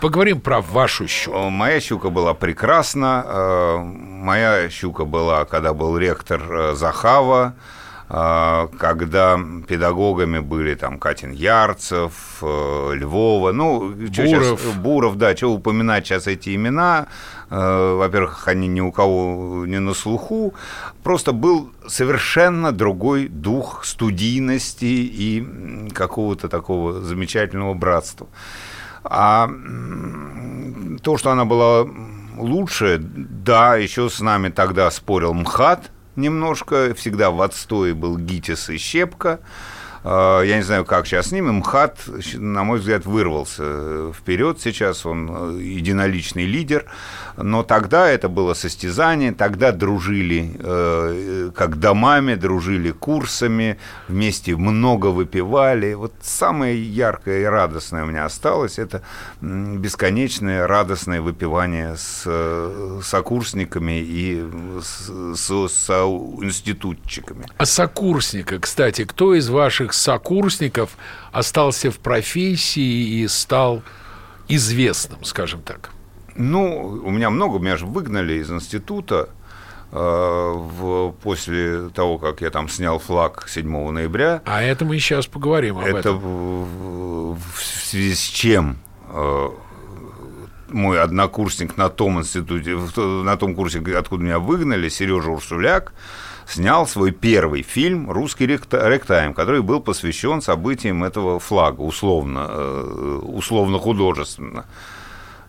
Поговорим 0.00 0.40
про 0.40 0.60
вашу 0.60 1.06
щуку. 1.08 1.50
Моя 1.50 1.80
щука 1.80 2.10
была 2.10 2.34
прекрасна. 2.34 3.24
Э, 3.26 3.78
моя 3.78 4.70
щука 4.70 5.04
была, 5.04 5.44
когда 5.44 5.72
был 5.72 5.98
ректор 5.98 6.40
э, 6.50 6.74
Захава, 6.74 7.54
когда 8.08 9.38
педагогами 9.68 10.40
были 10.40 10.74
там 10.74 10.98
Катин 10.98 11.30
Ярцев, 11.30 12.42
Львова, 12.42 13.52
ну, 13.52 13.90
Буров. 13.90 14.10
Сейчас, 14.12 14.74
Буров, 14.78 15.16
да, 15.16 15.36
что 15.36 15.52
упоминать 15.52 16.08
сейчас 16.08 16.26
эти 16.26 16.56
имена, 16.56 17.06
Э, 17.06 17.39
во-первых, 17.50 18.46
они 18.46 18.68
ни 18.68 18.80
у 18.80 18.92
кого 18.92 19.66
не 19.66 19.80
на 19.80 19.92
слуху, 19.92 20.54
просто 21.02 21.32
был 21.32 21.72
совершенно 21.88 22.70
другой 22.72 23.28
дух 23.28 23.84
студийности 23.84 24.84
и 24.84 25.90
какого-то 25.92 26.48
такого 26.48 27.00
замечательного 27.00 27.74
братства. 27.74 28.28
А 29.02 29.48
то, 31.02 31.16
что 31.16 31.30
она 31.30 31.44
была 31.44 31.86
лучше, 32.36 32.98
да, 33.00 33.76
еще 33.76 34.08
с 34.08 34.20
нами 34.20 34.50
тогда 34.50 34.90
спорил 34.90 35.34
МХАТ 35.34 35.90
немножко, 36.16 36.94
всегда 36.94 37.30
в 37.30 37.40
отстое 37.42 37.94
был 37.94 38.18
ГИТИС 38.18 38.70
и 38.70 38.76
Щепка, 38.76 39.40
я 40.04 40.56
не 40.56 40.62
знаю, 40.62 40.84
как 40.84 41.06
сейчас 41.06 41.28
с 41.28 41.32
ним. 41.32 41.52
МХАТ, 41.52 42.08
на 42.34 42.64
мой 42.64 42.78
взгляд, 42.78 43.04
вырвался 43.04 44.12
вперед 44.12 44.58
сейчас. 44.60 45.04
Он 45.04 45.58
э, 45.58 45.62
единоличный 45.62 46.46
лидер. 46.46 46.86
Но 47.36 47.62
тогда 47.62 48.08
это 48.08 48.28
было 48.28 48.54
состязание. 48.54 49.32
Тогда 49.32 49.72
дружили 49.72 50.56
э, 50.58 51.50
как 51.54 51.78
домами, 51.78 52.34
дружили 52.34 52.92
курсами. 52.92 53.78
Вместе 54.08 54.56
много 54.56 55.06
выпивали. 55.08 55.92
Вот 55.94 56.14
самое 56.22 56.82
яркое 56.82 57.42
и 57.42 57.44
радостное 57.44 58.04
у 58.04 58.06
меня 58.06 58.24
осталось. 58.24 58.78
Это 58.78 59.02
бесконечное 59.40 60.66
радостное 60.66 61.20
выпивание 61.20 61.96
с 61.96 62.22
э, 62.24 63.00
сокурсниками 63.02 64.00
и 64.00 64.42
с, 64.82 65.10
с, 65.36 65.68
с 65.68 65.90
институтчиками. 65.90 67.46
А 67.58 67.66
сокурсника, 67.66 68.58
кстати, 68.58 69.04
кто 69.04 69.34
из 69.34 69.50
ваших 69.50 69.89
ваших 69.90 69.92
сокурсников 69.92 70.90
остался 71.32 71.90
в 71.90 71.98
профессии 71.98 73.22
и 73.22 73.28
стал 73.28 73.82
известным, 74.48 75.24
скажем 75.24 75.62
так? 75.62 75.90
Ну, 76.36 77.02
у 77.04 77.10
меня 77.10 77.30
много, 77.30 77.58
меня 77.58 77.76
же 77.76 77.86
выгнали 77.86 78.34
из 78.34 78.50
института 78.50 79.28
э, 79.92 79.96
в, 79.96 81.12
после 81.22 81.88
того, 81.90 82.18
как 82.18 82.40
я 82.40 82.50
там 82.50 82.68
снял 82.68 82.98
флаг 82.98 83.46
7 83.48 83.90
ноября. 83.90 84.42
А 84.46 84.62
это 84.62 84.84
мы 84.84 84.98
сейчас 84.98 85.26
поговорим 85.26 85.78
об 85.78 85.84
это 85.84 85.98
этом. 85.98 86.16
Это 86.16 86.26
в, 86.26 87.34
в 87.34 87.64
связи 87.84 88.14
с 88.14 88.20
чем 88.20 88.78
э, 89.08 89.48
мой 90.68 91.00
однокурсник 91.02 91.76
на 91.76 91.88
том 91.88 92.20
институте, 92.20 92.76
на 92.96 93.36
том 93.36 93.54
курсе, 93.54 93.80
откуда 93.96 94.22
меня 94.22 94.38
выгнали, 94.38 94.88
Сережа 94.88 95.30
Урсуляк, 95.30 95.92
снял 96.50 96.86
свой 96.86 97.12
первый 97.12 97.62
фильм 97.62 98.10
«Русский 98.10 98.46
ректайм», 98.46 99.34
который 99.34 99.62
был 99.62 99.80
посвящен 99.80 100.42
событиям 100.42 101.04
этого 101.04 101.38
флага, 101.38 101.80
условно, 101.80 102.46
э, 102.48 103.20
условно 103.22 103.78
художественно. 103.78 104.64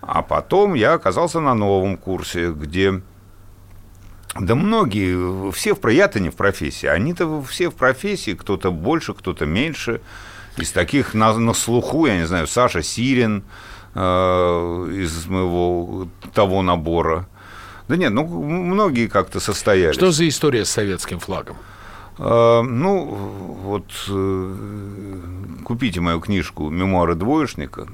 А 0.02 0.22
потом 0.22 0.74
я 0.74 0.94
оказался 0.94 1.40
на 1.40 1.54
новом 1.54 1.98
курсе, 1.98 2.52
где 2.52 3.02
да 4.40 4.56
многие, 4.56 5.52
все 5.52 5.76
в 5.76 5.90
я-то 5.90 6.20
не 6.20 6.30
в 6.30 6.36
профессии, 6.36 6.88
они-то 6.88 7.42
все 7.44 7.70
в 7.70 7.76
профессии, 7.76 8.34
кто-то 8.34 8.72
больше, 8.72 9.14
кто-то 9.14 9.46
меньше. 9.46 10.02
Из 10.58 10.72
таких 10.72 11.14
на, 11.14 11.34
на 11.34 11.54
слуху, 11.54 12.06
я 12.06 12.18
не 12.18 12.28
знаю, 12.28 12.46
Саша 12.46 12.84
Сирин 12.84 13.44
э, 13.96 14.00
из 14.00 15.26
моего 15.26 16.08
того 16.34 16.62
набора– 16.62 17.28
Да 17.92 17.98
нет, 17.98 18.14
ну, 18.14 18.24
многие 18.26 19.08
как-то 19.08 19.42
состоялись. 19.42 19.98
Что 19.98 20.12
за 20.12 20.26
история 20.26 20.64
с 20.64 20.70
советским 20.70 21.20
флагом? 21.20 21.58
А, 22.18 22.62
ну, 22.62 23.04
вот 23.04 23.92
э, 24.08 24.56
купите 25.66 26.00
мою 26.00 26.22
книжку 26.22 26.70
«Мемуары 26.70 27.16
двоечника», 27.16 27.88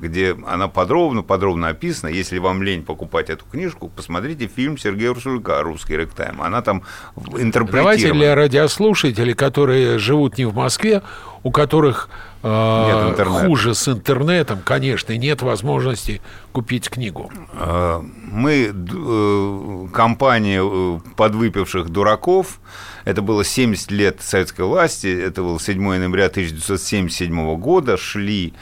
где 0.00 0.36
она 0.48 0.66
подробно-подробно 0.66 1.68
описана. 1.68 2.10
Если 2.10 2.38
вам 2.38 2.64
лень 2.64 2.82
покупать 2.82 3.30
эту 3.30 3.44
книжку, 3.44 3.88
посмотрите 3.94 4.48
фильм 4.48 4.76
Сергея 4.76 5.12
Урсулька 5.12 5.62
«Русский 5.62 5.96
ректайм». 5.96 6.42
Она 6.42 6.60
там 6.60 6.82
интерпретирована. 7.14 7.82
Давайте 7.82 8.12
для 8.12 8.34
радиослушателей, 8.34 9.34
которые 9.34 9.98
живут 9.98 10.36
не 10.36 10.46
в 10.46 10.54
Москве, 10.56 11.00
у 11.44 11.52
которых 11.52 12.08
э, 12.44 13.24
хуже 13.24 13.74
с 13.74 13.88
интернетом, 13.88 14.60
конечно, 14.64 15.12
и 15.12 15.18
нет 15.18 15.42
возможности 15.42 16.20
купить 16.52 16.90
книгу. 16.90 17.32
А, 17.54 18.02
мы 18.02 18.72
э, 18.72 19.86
компания 19.92 20.62
э, 20.62 21.00
подвыпивших 21.16 21.88
дураков. 21.88 22.60
Это 23.04 23.22
было 23.22 23.44
70 23.44 23.90
лет 23.90 24.20
советской 24.20 24.66
власти. 24.66 25.06
Это 25.06 25.42
был 25.42 25.58
7 25.58 25.82
ноября 25.82 26.26
1977 26.26 27.56
года. 27.56 27.96
Шли 27.96 28.54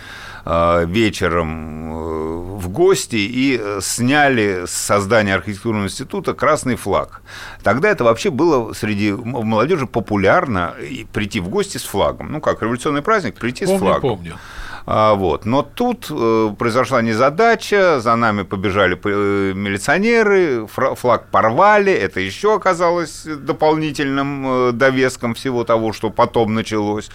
вечером 0.45 1.93
э, 1.93 2.59
в 2.59 2.69
гости 2.69 3.17
и 3.17 3.59
э, 3.61 3.81
сняли 3.81 4.65
с 4.67 4.73
создания 4.73 5.35
архитектурного 5.35 5.85
института 5.85 6.35
красный 6.35 6.77
флаг. 6.77 7.23
Тогда 7.63 7.91
это 7.91 8.05
вообще 8.05 8.31
было 8.31 8.73
среди 8.73 9.13
молодежи 9.13 9.87
популярно 9.87 10.75
прийти 11.13 11.41
в 11.41 11.49
гости 11.49 11.79
с 11.79 11.85
флагом. 11.85 12.33
Ну, 12.33 12.41
как 12.41 12.63
революционный 12.63 13.03
праздник, 13.03 13.37
прийти 13.37 13.67
помню, 13.67 13.79
с 13.79 13.81
флагом. 13.81 14.01
Помню. 14.01 14.39
А, 14.87 15.15
вот. 15.15 15.45
Но 15.45 15.63
тут 15.63 16.09
э, 16.11 16.55
произошла 16.59 17.03
незадача, 17.03 18.01
за 18.01 18.17
нами 18.17 18.43
побежали 18.43 18.99
э, 19.05 19.53
милиционеры, 19.55 20.67
флаг 20.67 21.31
порвали, 21.31 21.93
это 21.93 22.21
еще 22.21 22.55
оказалось 22.55 23.25
дополнительным 23.25 24.69
э, 24.69 24.73
довеском 24.73 25.35
всего 25.35 25.65
того, 25.65 25.93
что 25.93 26.11
потом 26.11 26.55
началось. 26.55 27.11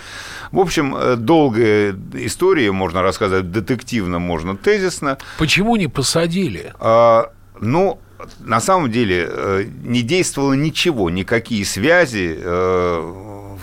В 0.52 0.60
общем, 0.60 0.96
долгая 1.18 1.96
история, 2.14 2.72
можно 2.72 3.02
рассказать 3.02 3.52
детективно, 3.52 4.20
можно 4.20 4.56
тезисно. 4.56 5.18
Почему 5.38 5.76
не 5.76 5.88
посадили? 5.88 6.74
А, 6.80 7.32
ну, 7.60 8.00
на 8.40 8.62
самом 8.62 8.92
деле 8.92 9.68
не 9.84 10.02
действовало 10.02 10.54
ничего, 10.54 11.10
никакие 11.10 11.66
связи, 11.66 12.40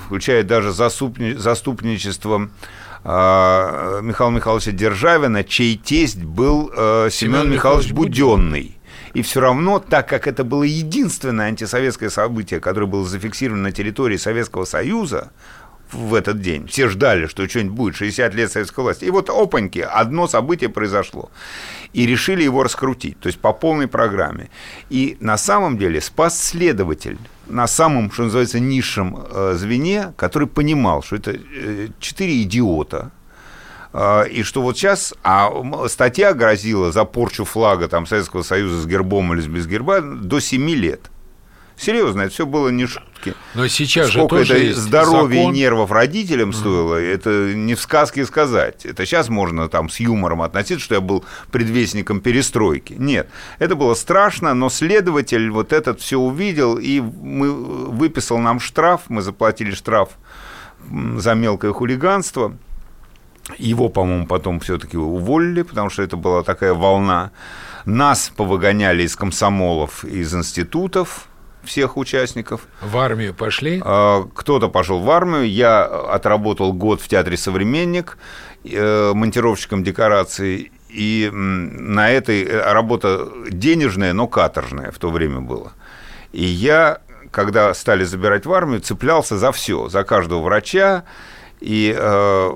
включая 0.07 0.43
даже 0.43 0.73
заступничество 0.73 2.49
Михаила 3.05 4.31
Михайловича 4.31 4.73
Державина, 4.73 5.45
чей 5.45 5.77
тесть 5.77 6.23
был 6.23 6.73
э, 6.75 7.09
Семен 7.11 7.51
Михайлович 7.51 7.93
Буденный. 7.93 8.79
И 9.13 9.23
все 9.23 9.41
равно, 9.41 9.79
так 9.79 10.09
как 10.09 10.27
это 10.27 10.43
было 10.43 10.63
единственное 10.65 11.47
антисоветское 11.47 12.11
событие, 12.11 12.61
которое 12.61 12.87
было 12.87 13.05
зафиксировано 13.05 13.65
на 13.65 13.73
территории 13.73 14.17
Советского 14.17 14.65
Союза, 14.65 15.31
в 15.93 16.15
этот 16.15 16.41
день. 16.41 16.67
Все 16.67 16.89
ждали, 16.89 17.27
что 17.27 17.49
что-нибудь 17.49 17.77
будет, 17.77 17.97
60 17.97 18.35
лет 18.35 18.51
советской 18.51 18.81
власти. 18.81 19.05
И 19.05 19.11
вот 19.11 19.31
опаньки, 19.31 19.79
одно 19.79 20.27
событие 20.27 20.71
произошло. 20.71 21.31
И 21.93 22.07
решили 22.07 22.43
его 22.43 22.63
раскрутить, 22.63 23.19
то 23.21 23.29
есть 23.29 23.39
по 23.39 23.53
полной 23.53 23.87
программе. 23.87 24.51
И 24.91 25.17
на 25.21 25.39
самом 25.39 25.79
деле 25.79 26.01
спас 26.01 26.43
следователь 26.43 27.19
на 27.47 27.67
самом, 27.67 28.11
что 28.11 28.25
называется, 28.25 28.61
низшем 28.61 29.17
э, 29.17 29.55
звене, 29.57 30.13
который 30.17 30.49
понимал, 30.49 31.03
что 31.03 31.17
это 31.17 31.33
э, 31.33 31.89
четыре 32.01 32.43
идиота, 32.43 33.11
э, 33.93 34.29
и 34.29 34.43
что 34.43 34.63
вот 34.63 34.77
сейчас, 34.77 35.15
а 35.23 35.51
статья 35.89 36.33
грозила 36.35 36.93
за 36.93 37.05
порчу 37.05 37.45
флага 37.45 37.89
там, 37.89 38.07
Советского 38.07 38.43
Союза 38.43 38.81
с 38.81 38.87
гербом 38.87 39.35
или 39.35 39.47
без 39.47 39.67
герба 39.67 40.01
до 40.01 40.41
7 40.41 40.69
лет. 40.71 41.11
Серьезно, 41.77 42.23
это 42.23 42.33
все 42.33 42.47
было 42.47 42.69
не 42.69 42.87
шутки. 42.87 43.35
Но 43.55 43.67
сейчас 43.67 44.11
Сколько 44.11 44.45
же 44.45 44.55
тоже 44.55 44.71
это 44.71 44.81
здоровья 44.81 45.41
закон. 45.41 45.55
и 45.55 45.59
нервов 45.59 45.91
родителям 45.91 46.53
стоило, 46.53 47.01
mm. 47.01 47.15
это 47.15 47.55
не 47.55 47.75
в 47.75 47.81
сказке 47.81 48.25
сказать. 48.27 48.87
Это 48.87 49.05
сейчас 49.05 49.29
можно 49.29 49.69
там 49.69 49.89
с 49.89 49.99
юмором 49.99 50.43
относиться, 50.43 50.85
что 50.85 50.95
я 50.95 51.01
был 51.01 51.25
предвестником 51.51 52.21
перестройки. 52.21 52.95
Нет, 52.97 53.29
это 53.59 53.75
было 53.75 53.95
страшно, 53.95 54.55
но 54.55 54.71
следователь 54.71 55.51
вот 55.51 55.73
этот 55.73 56.01
все 56.01 56.19
увидел 56.19 56.79
и 56.79 57.01
мы 57.01 57.53
выписал 57.53 58.39
нам 58.39 58.61
штраф, 58.61 59.03
мы 59.09 59.23
заплатили 59.23 59.73
штраф 59.73 60.11
за 61.17 61.35
мелкое 61.35 61.73
хулиганство. 61.73 62.57
Его, 63.59 63.89
по-моему, 63.89 64.27
потом 64.27 64.61
все-таки 64.61 64.97
уволили, 64.97 65.63
потому 65.63 65.91
что 65.91 66.03
это 66.03 66.17
была 66.17 66.43
такая 66.43 66.73
волна. 66.73 67.31
Нас 67.85 68.33
повыгоняли 68.35 69.03
из 69.03 69.17
комсомолов, 69.17 70.05
из 70.05 70.35
институтов, 70.35 71.29
всех 71.65 71.97
участников. 71.97 72.63
В 72.81 72.97
армию 72.99 73.35
пошли? 73.35 73.81
А, 73.85 74.27
кто-то 74.35 74.69
пошел 74.69 75.01
в 75.01 75.11
армию. 75.11 75.49
Я 75.49 75.85
отработал 75.85 76.73
год 76.73 77.01
в 77.01 77.09
театре 77.09 77.37
«Современник» 77.37 78.19
э, 78.65 79.13
монтировщиком 79.15 79.85
декораций. 79.85 80.73
И 80.89 81.31
на 81.33 82.11
этой 82.11 82.45
э, 82.45 82.73
работа 82.73 83.29
денежная, 83.51 84.13
но 84.13 84.29
каторжная 84.29 84.91
в 84.93 84.99
то 84.99 85.11
время 85.11 85.41
была. 85.41 85.73
И 86.33 86.45
я, 86.45 86.99
когда 87.31 87.75
стали 87.75 88.05
забирать 88.05 88.47
в 88.47 88.53
армию, 88.53 88.81
цеплялся 88.81 89.37
за 89.39 89.53
все, 89.53 89.89
за 89.89 90.05
каждого 90.05 90.43
врача. 90.43 91.05
И 91.61 91.95
э, 91.97 92.51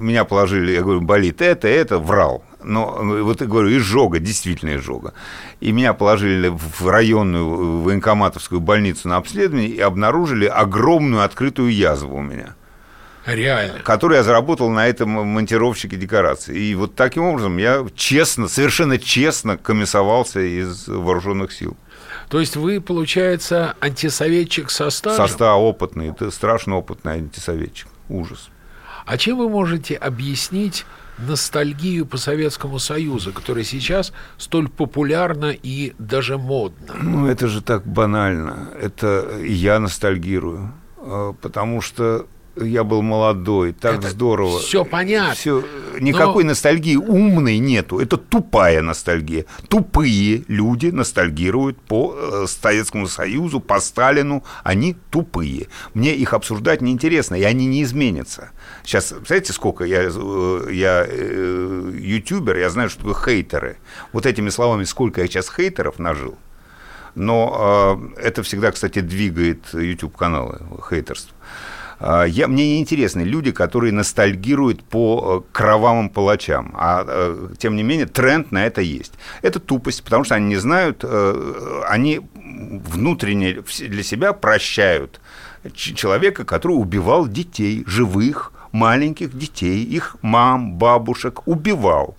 меня 0.00 0.24
положили, 0.24 0.72
я 0.72 0.82
говорю, 0.82 1.00
болит 1.00 1.42
это, 1.42 1.68
это, 1.68 1.98
врал 1.98 2.44
но 2.64 2.98
вот 3.22 3.40
я 3.40 3.46
говорю, 3.46 3.76
изжога, 3.76 4.18
действительно 4.18 4.76
изжога. 4.76 5.14
И 5.60 5.72
меня 5.72 5.94
положили 5.94 6.48
в 6.48 6.88
районную 6.88 7.82
военкоматовскую 7.82 8.60
больницу 8.60 9.08
на 9.08 9.16
обследование 9.16 9.68
и 9.68 9.80
обнаружили 9.80 10.46
огромную 10.46 11.24
открытую 11.24 11.72
язву 11.72 12.16
у 12.16 12.22
меня. 12.22 12.54
Реально. 13.24 13.80
Которую 13.80 14.18
я 14.18 14.24
заработал 14.24 14.68
на 14.70 14.86
этом 14.88 15.10
монтировщике 15.10 15.96
декораций. 15.96 16.58
И 16.58 16.74
вот 16.74 16.96
таким 16.96 17.24
образом 17.24 17.56
я 17.56 17.86
честно, 17.94 18.48
совершенно 18.48 18.98
честно 18.98 19.56
комиссовался 19.56 20.40
из 20.40 20.88
вооруженных 20.88 21.52
сил. 21.52 21.76
То 22.28 22.40
есть 22.40 22.56
вы, 22.56 22.80
получается, 22.80 23.76
антисоветчик 23.80 24.70
со 24.70 24.90
стажем? 24.90 25.28
Со 25.28 25.54
опытный, 25.54 26.08
это 26.08 26.30
страшно 26.30 26.76
опытный 26.76 27.14
антисоветчик. 27.14 27.88
Ужас. 28.08 28.48
А 29.04 29.18
чем 29.18 29.38
вы 29.38 29.48
можете 29.48 29.94
объяснить 29.96 30.84
ностальгию 31.26 32.06
по 32.06 32.16
Советскому 32.16 32.78
Союзу, 32.78 33.32
которая 33.32 33.64
сейчас 33.64 34.12
столь 34.38 34.68
популярна 34.68 35.50
и 35.50 35.94
даже 35.98 36.38
модна? 36.38 36.94
Ну, 37.00 37.26
это 37.26 37.48
же 37.48 37.62
так 37.62 37.86
банально. 37.86 38.68
Это 38.80 39.38
я 39.42 39.78
ностальгирую. 39.78 40.72
А, 40.98 41.32
потому 41.32 41.80
что 41.80 42.26
я 42.56 42.84
был 42.84 43.02
молодой, 43.02 43.72
так 43.72 43.98
это 43.98 44.10
здорово. 44.10 44.58
Все 44.60 44.84
понятно. 44.84 45.34
Все, 45.34 45.64
никакой 46.00 46.44
Но... 46.44 46.50
ностальгии 46.50 46.96
умной 46.96 47.58
нету. 47.58 47.98
Это 47.98 48.16
тупая 48.16 48.82
ностальгия. 48.82 49.46
Тупые 49.68 50.44
люди 50.48 50.88
ностальгируют 50.88 51.80
по 51.80 52.14
э, 52.16 52.46
Советскому 52.46 53.06
Союзу, 53.06 53.60
по 53.60 53.80
Сталину. 53.80 54.44
Они 54.64 54.96
тупые. 55.10 55.68
Мне 55.94 56.14
их 56.14 56.34
обсуждать 56.34 56.82
неинтересно, 56.82 57.36
и 57.36 57.42
они 57.42 57.66
не 57.66 57.82
изменятся. 57.82 58.50
Сейчас, 58.84 59.14
знаете, 59.26 59.52
сколько 59.52 59.84
я, 59.84 60.02
э, 60.04 60.68
я 60.70 61.06
э, 61.08 61.92
ютубер, 61.98 62.58
я 62.58 62.70
знаю, 62.70 62.90
что 62.90 62.98
такое 62.98 63.14
хейтеры. 63.14 63.76
Вот 64.12 64.26
этими 64.26 64.50
словами, 64.50 64.84
сколько 64.84 65.20
я 65.20 65.26
сейчас 65.26 65.50
хейтеров 65.50 65.98
нажил. 65.98 66.36
Но 67.14 68.10
э, 68.16 68.20
это 68.22 68.42
всегда, 68.42 68.72
кстати, 68.72 69.00
двигает 69.00 69.72
YouTube-каналы, 69.72 70.60
хейтерство. 70.88 71.34
А, 72.04 72.24
я, 72.24 72.48
мне 72.48 72.74
не 72.74 72.80
интересны 72.80 73.20
люди, 73.20 73.52
которые 73.52 73.92
ностальгируют 73.92 74.82
по 74.82 75.44
э, 75.46 75.52
кровавым 75.52 76.10
палачам, 76.10 76.74
а 76.76 77.04
э, 77.06 77.48
тем 77.58 77.76
не 77.76 77.84
менее 77.84 78.06
тренд 78.06 78.50
на 78.50 78.66
это 78.66 78.80
есть. 78.80 79.12
Это 79.40 79.60
тупость, 79.60 80.02
потому 80.02 80.24
что 80.24 80.34
они 80.34 80.46
не 80.46 80.56
знают, 80.56 81.04
э, 81.04 81.82
они 81.88 82.20
внутренне 82.34 83.62
для 83.78 84.02
себя 84.02 84.32
прощают 84.32 85.20
человека, 85.74 86.44
который 86.44 86.72
убивал 86.72 87.28
детей, 87.28 87.84
живых, 87.86 88.52
маленьких 88.72 89.38
детей, 89.38 89.84
их 89.84 90.16
мам, 90.22 90.74
бабушек, 90.74 91.46
убивал. 91.46 92.16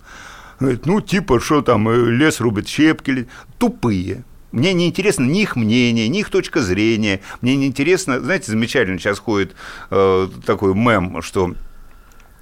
ну, 0.60 1.02
типа, 1.02 1.40
что 1.40 1.60
там, 1.60 1.90
лес 2.10 2.40
рубит, 2.40 2.68
щепки, 2.68 3.28
тупые. 3.58 4.24
Мне 4.54 4.72
не 4.72 4.86
интересно 4.86 5.24
ни 5.24 5.42
их 5.42 5.56
мнение, 5.56 6.06
ни 6.06 6.20
их 6.20 6.30
точка 6.30 6.62
зрения. 6.62 7.20
Мне 7.40 7.56
не 7.56 7.66
интересно, 7.66 8.20
знаете, 8.20 8.52
замечательно 8.52 9.00
сейчас 9.00 9.18
ходит 9.18 9.52
э, 9.90 10.28
такой 10.46 10.74
мем, 10.76 11.20
что 11.22 11.56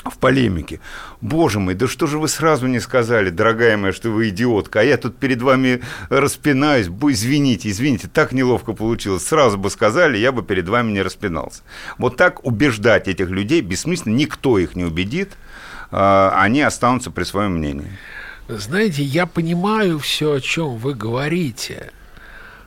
в 0.04 0.18
полемике. 0.18 0.80
Боже 1.22 1.58
мой, 1.58 1.72
да 1.72 1.88
что 1.88 2.06
же 2.06 2.18
вы 2.18 2.28
сразу 2.28 2.66
не 2.66 2.80
сказали, 2.80 3.30
дорогая 3.30 3.78
моя, 3.78 3.94
что 3.94 4.10
вы 4.10 4.28
идиотка, 4.28 4.80
а 4.80 4.82
я 4.82 4.98
тут 4.98 5.16
перед 5.16 5.40
вами 5.40 5.80
распинаюсь, 6.10 6.88
извините, 6.88 7.70
извините, 7.70 8.08
так 8.12 8.32
неловко 8.32 8.74
получилось, 8.74 9.24
сразу 9.24 9.56
бы 9.56 9.70
сказали, 9.70 10.18
я 10.18 10.32
бы 10.32 10.42
перед 10.42 10.68
вами 10.68 10.92
не 10.92 11.00
распинался. 11.00 11.62
Вот 11.96 12.18
так 12.18 12.44
убеждать 12.44 13.08
этих 13.08 13.30
людей 13.30 13.62
бессмысленно, 13.62 14.14
никто 14.14 14.58
их 14.58 14.76
не 14.76 14.84
убедит, 14.84 15.30
э, 15.90 16.30
они 16.34 16.60
останутся 16.60 17.10
при 17.10 17.24
своем 17.24 17.52
мнении. 17.52 17.96
Знаете, 18.48 19.02
я 19.02 19.24
понимаю 19.24 19.98
все, 19.98 20.34
о 20.34 20.40
чем 20.40 20.76
вы 20.76 20.92
говорите, 20.92 21.90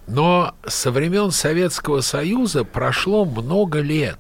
Но 0.08 0.56
со 0.66 0.92
времен 0.92 1.32
Советского 1.32 2.02
Союза 2.02 2.64
прошло 2.64 3.26
много 3.26 3.80
лет. 3.80 4.20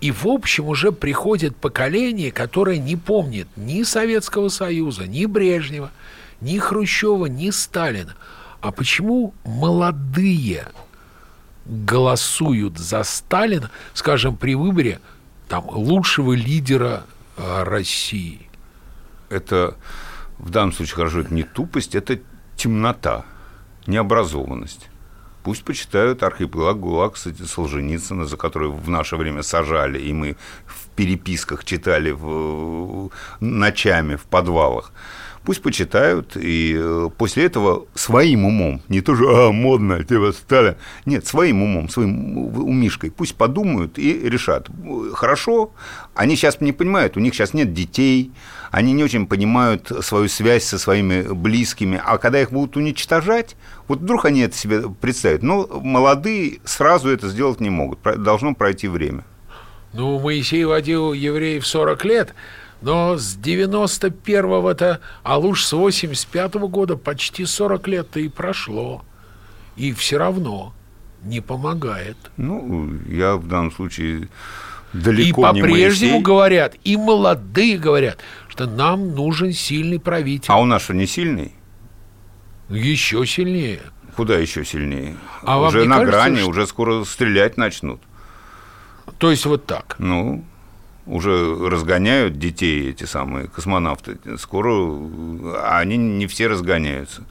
И, 0.00 0.12
в 0.12 0.26
общем, 0.28 0.66
уже 0.66 0.92
приходит 0.92 1.56
поколение, 1.56 2.30
которое 2.30 2.78
не 2.78 2.94
помнит 2.94 3.48
ни 3.56 3.82
Советского 3.82 4.48
Союза, 4.48 5.08
ни 5.08 5.26
Брежнева, 5.26 5.90
ни 6.40 6.58
Хрущева, 6.58 7.26
ни 7.26 7.50
Сталина. 7.50 8.14
А 8.60 8.70
почему 8.70 9.34
молодые 9.44 10.68
голосуют 11.66 12.78
за 12.78 13.02
Сталина, 13.02 13.70
скажем, 13.94 14.36
при 14.36 14.54
выборе 14.54 15.00
там, 15.48 15.68
лучшего 15.68 16.32
лидера 16.32 17.02
э, 17.36 17.62
России? 17.64 18.48
Это 19.30 19.76
в 20.38 20.50
данном 20.50 20.72
случае 20.72 20.94
хорошо, 20.94 21.20
это 21.20 21.34
не 21.34 21.42
тупость, 21.42 21.96
это 21.96 22.20
темнота, 22.56 23.24
необразованность. 23.88 24.88
Пусть 25.42 25.64
почитают 25.64 26.22
архипелаг 26.22 26.78
ГУЛАГ 26.78 27.14
кстати, 27.14 27.42
Солженицына, 27.42 28.26
за 28.26 28.36
который 28.36 28.68
в 28.68 28.90
наше 28.90 29.16
время 29.16 29.42
сажали, 29.42 29.98
и 29.98 30.12
мы 30.12 30.36
в 30.66 30.88
переписках 30.94 31.64
читали 31.64 32.10
в, 32.10 33.10
ночами 33.40 34.16
в 34.16 34.24
подвалах. 34.24 34.92
Пусть 35.44 35.62
почитают, 35.62 36.36
и 36.36 36.76
э, 36.78 37.08
после 37.16 37.46
этого 37.46 37.86
своим 37.94 38.44
умом, 38.44 38.82
не 38.88 39.00
то 39.00 39.14
же, 39.14 39.24
а, 39.26 39.50
модно, 39.50 40.04
тебя 40.04 40.32
стали. 40.32 40.76
Нет, 41.06 41.26
своим 41.26 41.62
умом, 41.62 41.88
своим 41.88 42.54
умишкой, 42.54 43.10
пусть 43.10 43.34
подумают 43.34 43.98
и 43.98 44.28
решат. 44.28 44.68
Хорошо, 45.14 45.72
они 46.14 46.36
сейчас 46.36 46.60
не 46.60 46.72
понимают, 46.72 47.16
у 47.16 47.20
них 47.20 47.34
сейчас 47.34 47.54
нет 47.54 47.72
детей, 47.72 48.32
они 48.70 48.92
не 48.92 49.02
очень 49.02 49.26
понимают 49.26 49.90
свою 50.02 50.28
связь 50.28 50.64
со 50.64 50.78
своими 50.78 51.22
близкими, 51.22 51.98
а 52.04 52.18
когда 52.18 52.42
их 52.42 52.50
будут 52.50 52.76
уничтожать, 52.76 53.56
вот 53.88 54.00
вдруг 54.00 54.26
они 54.26 54.40
это 54.40 54.56
себе 54.56 54.82
представят. 54.88 55.42
Но 55.42 55.66
молодые 55.82 56.60
сразу 56.64 57.08
это 57.08 57.28
сделать 57.28 57.60
не 57.60 57.70
могут, 57.70 57.98
должно 58.22 58.54
пройти 58.54 58.86
время. 58.86 59.24
Ну, 59.94 60.20
Моисей 60.20 60.64
водил 60.64 61.14
евреев 61.14 61.66
40 61.66 62.04
лет, 62.04 62.34
но 62.82 63.16
с 63.16 63.36
91-го-то, 63.36 65.00
а 65.22 65.38
лучше 65.38 65.66
с 65.66 65.72
85-го 65.72 66.68
года 66.68 66.96
почти 66.96 67.46
40 67.46 67.88
лет-то 67.88 68.20
и 68.20 68.28
прошло. 68.28 69.02
И 69.76 69.92
все 69.92 70.18
равно 70.18 70.74
не 71.24 71.40
помогает. 71.40 72.16
Ну, 72.36 72.90
я 73.08 73.36
в 73.36 73.46
данном 73.48 73.72
случае 73.72 74.28
далеко 74.92 75.40
и 75.40 75.60
по-прежнему 75.60 76.20
говорят, 76.20 76.74
и 76.84 76.96
молодые 76.96 77.78
говорят, 77.78 78.18
что 78.48 78.66
нам 78.66 79.14
нужен 79.14 79.52
сильный 79.52 79.98
правитель. 79.98 80.50
А 80.50 80.60
у 80.60 80.64
нас 80.64 80.82
что, 80.82 80.94
не 80.94 81.06
сильный? 81.06 81.54
Еще 82.68 83.24
сильнее. 83.26 83.80
Куда 84.16 84.36
еще 84.36 84.64
сильнее? 84.64 85.16
А 85.42 85.60
уже 85.60 85.84
на 85.84 85.98
кажется, 85.98 86.18
грани, 86.18 86.38
что... 86.40 86.48
уже 86.48 86.66
скоро 86.66 87.04
стрелять 87.04 87.56
начнут. 87.56 88.00
То 89.18 89.30
есть 89.30 89.46
вот 89.46 89.64
так? 89.64 89.96
Ну, 89.98 90.44
уже 91.06 91.54
разгоняют 91.68 92.38
детей 92.38 92.90
эти 92.90 93.04
самые 93.04 93.48
космонавты. 93.48 94.18
Скоро 94.38 94.98
они 95.72 95.96
не 95.96 96.26
все 96.26 96.48
разгоняются. 96.48 97.22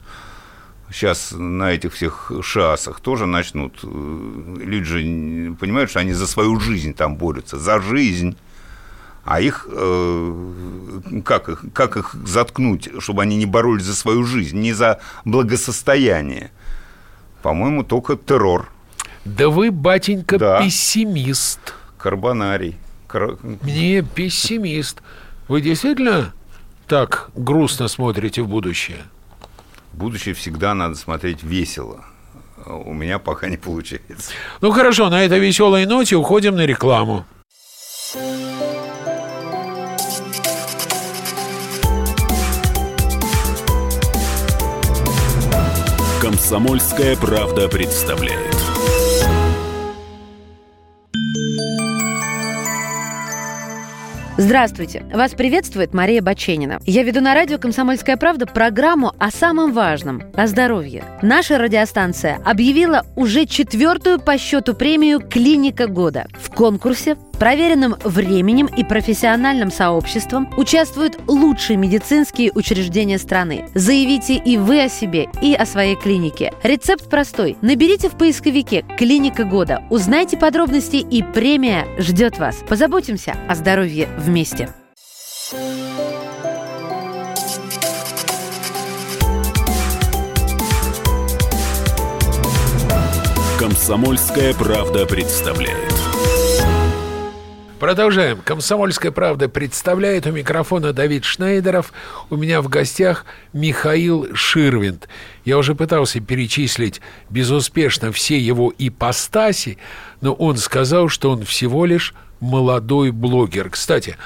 Сейчас 0.90 1.32
на 1.32 1.72
этих 1.72 1.92
всех 1.92 2.32
шассах 2.42 3.00
тоже 3.00 3.26
начнут. 3.26 3.78
Люди 3.82 4.84
же 4.84 5.54
понимают, 5.56 5.90
что 5.90 6.00
они 6.00 6.14
за 6.14 6.26
свою 6.26 6.58
жизнь 6.58 6.94
там 6.94 7.16
борются. 7.16 7.58
За 7.58 7.80
жизнь. 7.80 8.36
А 9.28 9.42
их 9.42 9.68
э, 9.70 11.22
как, 11.22 11.50
их, 11.50 11.64
как 11.74 11.98
их 11.98 12.14
заткнуть, 12.24 12.88
чтобы 12.98 13.20
они 13.20 13.36
не 13.36 13.44
боролись 13.44 13.84
за 13.84 13.94
свою 13.94 14.24
жизнь, 14.24 14.58
не 14.58 14.72
за 14.72 15.00
благосостояние? 15.26 16.50
По-моему, 17.42 17.84
только 17.84 18.16
террор. 18.16 18.70
Да 19.26 19.50
вы, 19.50 19.70
батенька, 19.70 20.38
да. 20.38 20.62
пессимист. 20.62 21.74
Карбонарий. 21.98 22.78
Не 23.64 24.00
пессимист. 24.00 25.02
Вы 25.46 25.60
действительно 25.60 26.32
так 26.86 27.28
грустно 27.34 27.88
смотрите 27.88 28.40
в 28.40 28.48
будущее? 28.48 29.02
В 29.92 29.98
будущее 29.98 30.34
всегда 30.34 30.72
надо 30.72 30.94
смотреть 30.94 31.42
весело. 31.42 32.02
У 32.64 32.94
меня 32.94 33.18
пока 33.18 33.50
не 33.50 33.58
получается. 33.58 34.30
Ну 34.62 34.70
хорошо, 34.70 35.10
на 35.10 35.22
этой 35.22 35.38
веселой 35.38 35.84
ноте 35.84 36.16
уходим 36.16 36.56
на 36.56 36.64
рекламу. 36.64 37.26
Комсомольская 46.48 47.14
правда 47.14 47.68
представляет. 47.68 48.57
Здравствуйте! 54.40 55.04
Вас 55.12 55.32
приветствует 55.32 55.92
Мария 55.92 56.22
Баченина. 56.22 56.78
Я 56.86 57.02
веду 57.02 57.20
на 57.20 57.34
радио 57.34 57.58
«Комсомольская 57.58 58.16
правда» 58.16 58.46
программу 58.46 59.12
о 59.18 59.32
самом 59.32 59.72
важном– 59.72 60.22
о 60.36 60.46
здоровье. 60.46 61.02
Наша 61.22 61.58
радиостанция 61.58 62.38
объявила 62.44 63.04
уже 63.16 63.46
четвертую 63.46 64.20
по 64.20 64.38
счету 64.38 64.74
премию 64.74 65.18
«Клиника 65.18 65.88
года». 65.88 66.28
В 66.40 66.54
конкурсе 66.54 67.16
проверенным 67.40 67.96
временем 68.04 68.66
и 68.66 68.84
профессиональным 68.84 69.72
сообществом 69.72 70.52
участвуют 70.56 71.18
лучшие 71.28 71.76
медицинские 71.76 72.52
учреждения 72.52 73.18
страны. 73.18 73.66
Заявите 73.74 74.34
и 74.36 74.56
вы 74.56 74.82
о 74.82 74.88
себе, 74.88 75.28
и 75.42 75.54
о 75.54 75.66
своей 75.66 75.96
клинике. 75.96 76.52
Рецепт 76.62 77.10
простой. 77.10 77.56
Наберите 77.60 78.08
в 78.08 78.16
поисковике 78.16 78.84
«Клиника 78.96 79.42
года», 79.42 79.82
узнайте 79.90 80.36
подробности 80.36 80.96
и 80.96 81.24
премия 81.24 81.86
ждет 81.98 82.38
вас. 82.38 82.62
Позаботимся 82.68 83.34
о 83.48 83.56
здоровье 83.56 84.08
вместе. 84.16 84.27
Комсомольская 93.58 94.52
правда 94.52 95.06
представляет. 95.06 95.94
Продолжаем. 97.80 98.40
«Комсомольская 98.44 99.12
правда» 99.12 99.48
представляет 99.48 100.26
у 100.26 100.32
микрофона 100.32 100.92
Давид 100.92 101.24
Шнейдеров. 101.24 101.94
У 102.28 102.36
меня 102.36 102.60
в 102.60 102.68
гостях 102.68 103.24
Михаил 103.52 104.34
Ширвинд. 104.34 105.08
Я 105.46 105.56
уже 105.56 105.74
пытался 105.74 106.20
перечислить 106.20 107.00
безуспешно 107.30 108.12
все 108.12 108.38
его 108.38 108.74
ипостаси, 108.76 109.78
но 110.20 110.34
он 110.34 110.58
сказал, 110.58 111.08
что 111.08 111.30
он 111.30 111.44
всего 111.44 111.86
лишь 111.86 112.14
молодой 112.40 113.10
блогер. 113.10 113.70
Кстати, 113.70 114.16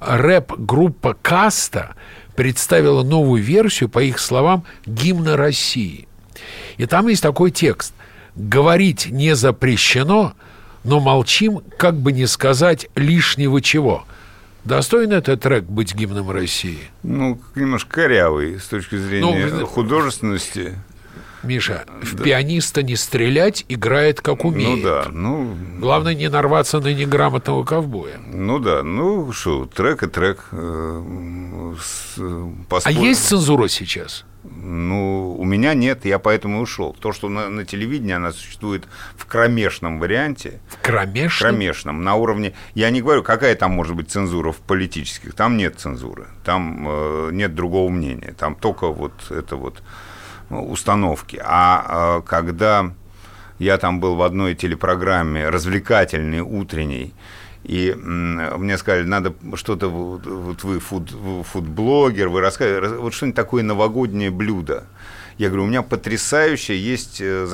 рэп-группа 0.00 1.16
«Каста» 1.20 1.94
представила 2.36 3.02
новую 3.02 3.42
версию, 3.42 3.88
по 3.88 4.02
их 4.02 4.18
словам, 4.18 4.64
гимна 4.86 5.36
России. 5.36 6.08
И 6.76 6.86
там 6.86 7.08
есть 7.08 7.22
такой 7.22 7.50
текст. 7.50 7.94
«Говорить 8.34 9.08
не 9.10 9.34
запрещено», 9.34 10.34
но 10.84 11.00
молчим, 11.00 11.62
как 11.76 11.96
бы 11.96 12.12
не 12.12 12.26
сказать 12.26 12.88
лишнего 12.94 13.60
чего. 13.60 14.04
Достоин 14.64 15.12
этот 15.12 15.42
трек 15.42 15.64
быть 15.64 15.94
гимном 15.94 16.30
России? 16.30 16.78
Ну, 17.02 17.40
немножко 17.54 18.02
корявый 18.02 18.60
с 18.60 18.64
точки 18.64 18.96
зрения 18.96 19.46
ну, 19.46 19.66
художественности. 19.66 20.74
Миша, 21.42 21.84
в 22.02 22.14
да. 22.14 22.24
пианиста 22.24 22.82
не 22.82 22.96
стрелять, 22.96 23.64
играет 23.68 24.20
как 24.20 24.44
умеет. 24.44 24.78
Ну 24.78 24.82
да, 24.82 25.06
ну... 25.10 25.56
Главное 25.78 26.14
не 26.14 26.28
нарваться 26.28 26.80
на 26.80 26.92
неграмотного 26.92 27.64
ковбоя. 27.64 28.18
Ну 28.26 28.58
да, 28.58 28.82
ну 28.82 29.32
что, 29.32 29.66
трек 29.66 30.02
и 30.02 30.06
трек. 30.06 30.48
Э, 30.52 31.74
с. 31.80 32.18
А 32.84 32.90
есть 32.90 33.26
цензура 33.26 33.68
сейчас? 33.68 34.24
Ну, 34.44 35.36
у 35.38 35.44
меня 35.44 35.72
нет, 35.74 36.04
я 36.04 36.18
поэтому 36.18 36.58
и 36.58 36.62
ушел. 36.62 36.96
То, 36.98 37.12
что 37.12 37.28
на, 37.28 37.48
на 37.48 37.64
телевидении 37.64 38.12
она 38.12 38.32
существует 38.32 38.84
в 39.16 39.26
кромешном 39.26 40.00
варианте. 40.00 40.60
В 40.68 40.78
кромешном? 40.84 41.50
Кромешном, 41.50 42.04
на 42.04 42.16
уровне... 42.16 42.52
Я 42.74 42.90
не 42.90 43.02
говорю, 43.02 43.22
какая 43.22 43.54
там 43.54 43.72
может 43.72 43.94
быть 43.94 44.10
цензура 44.10 44.50
в 44.50 44.58
политических. 44.58 45.34
Там 45.34 45.56
нет 45.56 45.78
цензуры, 45.78 46.26
там 46.44 46.86
э, 46.88 47.30
нет 47.32 47.54
другого 47.54 47.88
мнения. 47.88 48.34
Там 48.36 48.56
только 48.56 48.88
вот 48.88 49.12
это 49.30 49.54
вот 49.54 49.76
ну, 49.76 49.88
установки. 50.52 51.40
А 51.42 52.18
э, 52.18 52.28
когда 52.28 52.92
я 53.58 53.78
там 53.78 54.00
был 54.00 54.16
в 54.16 54.22
одной 54.22 54.54
телепрограмме 54.54 55.48
развлекательной, 55.48 56.40
утренней, 56.40 57.14
и 57.64 57.94
мне 57.94 58.76
сказали, 58.76 59.04
надо 59.04 59.34
что-то, 59.54 59.88
вот 59.88 60.64
вы 60.64 60.80
фуд, 60.80 61.14
фудблогер, 61.44 62.28
вы 62.28 62.40
рассказываете, 62.40 62.96
вот 62.96 63.14
что-нибудь 63.14 63.36
такое 63.36 63.62
новогоднее 63.62 64.32
блюдо. 64.32 64.84
Я 65.38 65.48
говорю, 65.48 65.64
у 65.64 65.68
меня 65.68 65.82
потрясающее 65.82 66.78
есть, 66.78 67.20
э, 67.20 67.46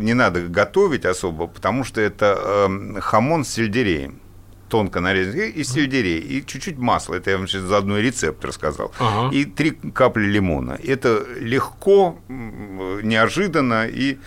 не 0.00 0.14
надо 0.14 0.42
готовить 0.42 1.04
особо, 1.04 1.48
потому 1.48 1.84
что 1.84 2.00
это 2.00 2.38
э, 2.38 3.00
хамон 3.00 3.44
с 3.44 3.48
сельдереем 3.48 4.20
тонко 4.68 5.00
нарезанный, 5.00 5.50
и 5.50 5.64
сельдерей, 5.64 6.18
и 6.20 6.44
чуть-чуть 6.44 6.78
масла. 6.78 7.14
Это 7.14 7.30
я 7.30 7.38
вам 7.38 7.46
сейчас 7.48 7.62
заодно 7.62 7.98
рецепт 7.98 8.44
рассказал. 8.44 8.92
Ага. 8.98 9.34
И 9.34 9.44
три 9.44 9.70
капли 9.70 10.24
лимона. 10.26 10.78
Это 10.84 11.24
легко, 11.40 12.18
неожиданно 12.28 13.86
и 13.86 14.18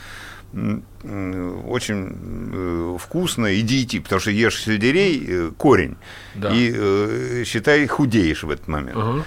очень 1.67 2.09
э, 2.53 2.97
вкусно 2.99 3.47
и 3.47 3.61
диети, 3.61 3.99
потому 3.99 4.19
что 4.19 4.31
ешь 4.31 4.61
сельдерей, 4.63 5.23
э, 5.27 5.51
корень, 5.57 5.95
Да. 6.35 6.49
и 6.53 6.71
э, 6.75 7.43
считай 7.45 7.85
худеешь 7.87 8.43
в 8.43 8.49
этот 8.49 8.67
момент. 8.67 8.97
Ага. 8.97 9.25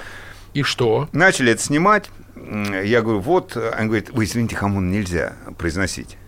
И 0.54 0.62
что? 0.64 1.08
Начали 1.12 1.52
это 1.52 1.62
снимать. 1.62 2.10
Я 2.84 3.02
говорю, 3.02 3.20
вот, 3.20 3.56
он 3.56 3.86
говорит, 3.86 4.10
вы 4.10 4.24
извините, 4.24 4.56
хамон 4.56 4.90
нельзя 4.90 5.34
произносить. 5.58 6.18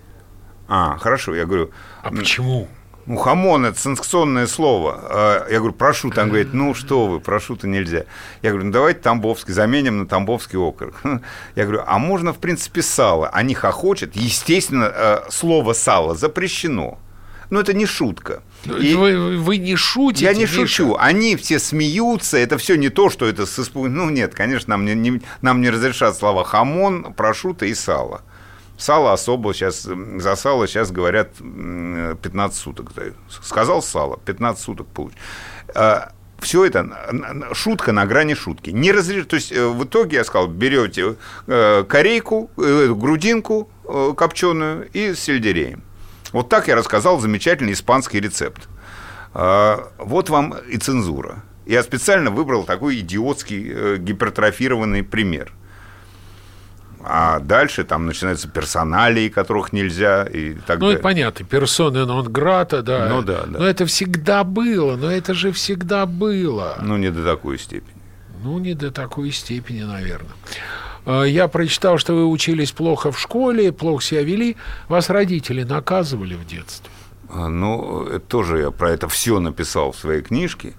А, 0.68 0.97
хорошо, 0.99 1.35
я 1.35 1.44
говорю, 1.44 1.70
А 2.03 2.11
почему? 2.11 2.68
Ну, 3.07 3.17
хамон– 3.17 3.64
это 3.67 3.79
санкционное 3.79 4.47
слово. 4.47 4.99
А, 5.03 5.47
Я 5.51 5.59
говорю, 5.59 5.75
прошутто. 5.75 6.17
Он 6.19 6.29
говорит, 6.29 6.55
ну, 6.55 6.75
что 6.75 7.07
вы, 7.07 7.21
прошутто 7.21 7.67
нельзя. 7.69 8.05
Я 8.43 8.51
говорю, 8.51 8.67
ну, 8.67 8.73
давайте 8.73 9.01
Тамбовский, 9.01 9.53
заменим 9.55 9.99
на 9.99 10.07
Тамбовский 10.07 10.59
окорок. 10.59 10.95
Я 11.57 11.64
говорю, 11.64 11.83
а 11.87 11.99
можно, 11.99 12.33
в 12.33 12.38
принципе, 12.38 12.83
сало? 12.83 13.29
Они 13.29 13.55
хохочут. 13.55 14.17
Естественно, 14.17 14.90
э, 14.95 15.19
слово 15.31 15.73
«сало» 15.75 16.14
запрещено. 16.14 16.99
Но 17.51 17.61
это 17.61 17.75
не 17.75 17.85
шутка. 17.87 18.43
И- 18.64 18.95
Вы, 18.95 19.37
вы 19.38 19.59
не 19.59 19.77
шутите, 19.77 20.25
я 20.25 20.33
не 20.33 20.40
Миша? 20.43 20.55
шучу. 20.67 20.97
Они 20.99 21.37
все 21.37 21.59
смеются. 21.59 22.38
Это 22.38 22.57
все 22.57 22.77
не 22.77 22.88
то, 22.88 23.11
что 23.11 23.27
это 23.27 23.45
с 23.45 23.59
испуг- 23.59 23.88
Ну, 23.88 24.09
нет, 24.09 24.35
конечно, 24.35 24.71
нам 24.77 24.85
не, 24.87 24.95
не- 24.95 25.21
нам 25.43 25.61
не 25.61 25.69
разрешат 25.71 26.17
слова 26.17 26.43
хамон, 26.45 27.12
прошута 27.12 27.67
и 27.67 27.75
сало. 27.75 28.23
Сало 28.77 29.13
особо 29.13 29.55
сейчас, 29.55 29.83
за 29.83 30.37
сало 30.37 30.67
сейчас 30.67 30.91
говорят 30.91 31.31
м, 31.41 32.19
15 32.23 32.59
суток. 32.59 32.91
Сказал 33.29 33.83
сало, 33.83 34.19
15 34.25 34.63
суток 34.63 34.87
получишь. 34.89 35.19
Все 36.41 36.65
это 36.67 36.87
шутка 37.53 37.93
на 37.93 38.05
грани 38.05 38.35
шутки. 38.35 38.69
Не 38.71 38.93
разреш... 38.93 39.25
То 39.27 39.37
есть 39.37 39.51
э, 39.51 39.67
в 39.67 39.85
итоге 39.85 40.19
я 40.19 40.25
сказал, 40.25 40.47
берете 40.49 41.17
э, 41.47 41.85
корейку, 41.89 42.51
э, 42.59 42.93
грудинку 42.93 43.71
копченую 44.17 44.89
и 44.93 45.15
с 45.15 45.21
сельдереем. 45.21 45.83
Вот 46.33 46.49
так 46.51 46.69
я 46.69 46.77
рассказал 46.77 47.19
замечательный 47.19 47.73
испанский 47.73 48.21
рецепт. 48.21 48.69
А, 49.33 49.89
Вот 49.99 50.29
вам 50.29 50.55
и 50.69 50.77
цензура. 50.77 51.43
Я 51.65 51.83
специально 51.83 52.31
выбрал 52.31 52.65
такой 52.65 52.99
идиотский 53.01 53.97
гипертрофированный 53.99 55.03
пример. 55.03 55.53
А 57.07 57.38
дальше 57.40 57.85
там 57.85 58.07
начинаются 58.07 58.49
персоналии, 58.49 59.29
которых 59.29 59.73
нельзя 59.75 60.25
и 60.25 60.55
так 60.55 60.79
Ну, 60.79 60.87
далее. 60.87 60.95
это 60.95 61.03
понятно, 61.03 61.45
персоны 61.45 62.07
нон 62.07 62.27
грата, 62.33 62.83
да. 62.83 63.09
Ну 63.11 63.21
да, 63.23 63.45
да. 63.47 63.59
Но 63.59 63.67
это 63.67 63.85
всегда 63.87 64.43
было, 64.43 64.97
но 64.97 65.11
это 65.11 65.35
же 65.35 65.53
всегда 65.53 66.07
было. 66.07 66.79
Ну, 66.81 66.97
не 66.97 67.11
до 67.11 67.23
такой 67.23 67.59
степени. 67.59 67.95
Ну, 68.43 68.59
не 68.59 68.75
до 68.75 68.90
такой 68.90 69.31
степени, 69.33 69.83
наверное. 69.83 70.33
А, 71.07 71.25
Я 71.25 71.49
прочитал, 71.49 71.99
что 71.99 72.14
вы 72.14 72.27
учились 72.27 72.73
плохо 72.73 73.12
в 73.12 73.19
школе, 73.21 73.71
плохо 73.73 74.03
себя 74.03 74.23
вели. 74.23 74.57
Вас 74.88 75.11
родители 75.11 75.62
наказывали 75.62 76.35
в 76.35 76.47
детстве. 76.47 76.90
А, 77.29 77.49
Ну, 77.49 78.05
это 78.07 78.21
тоже 78.21 78.59
я 78.61 78.71
про 78.71 78.90
это 78.90 79.09
все 79.09 79.40
написал 79.40 79.93
в 79.93 79.97
своей 79.97 80.23
книжке. 80.23 80.73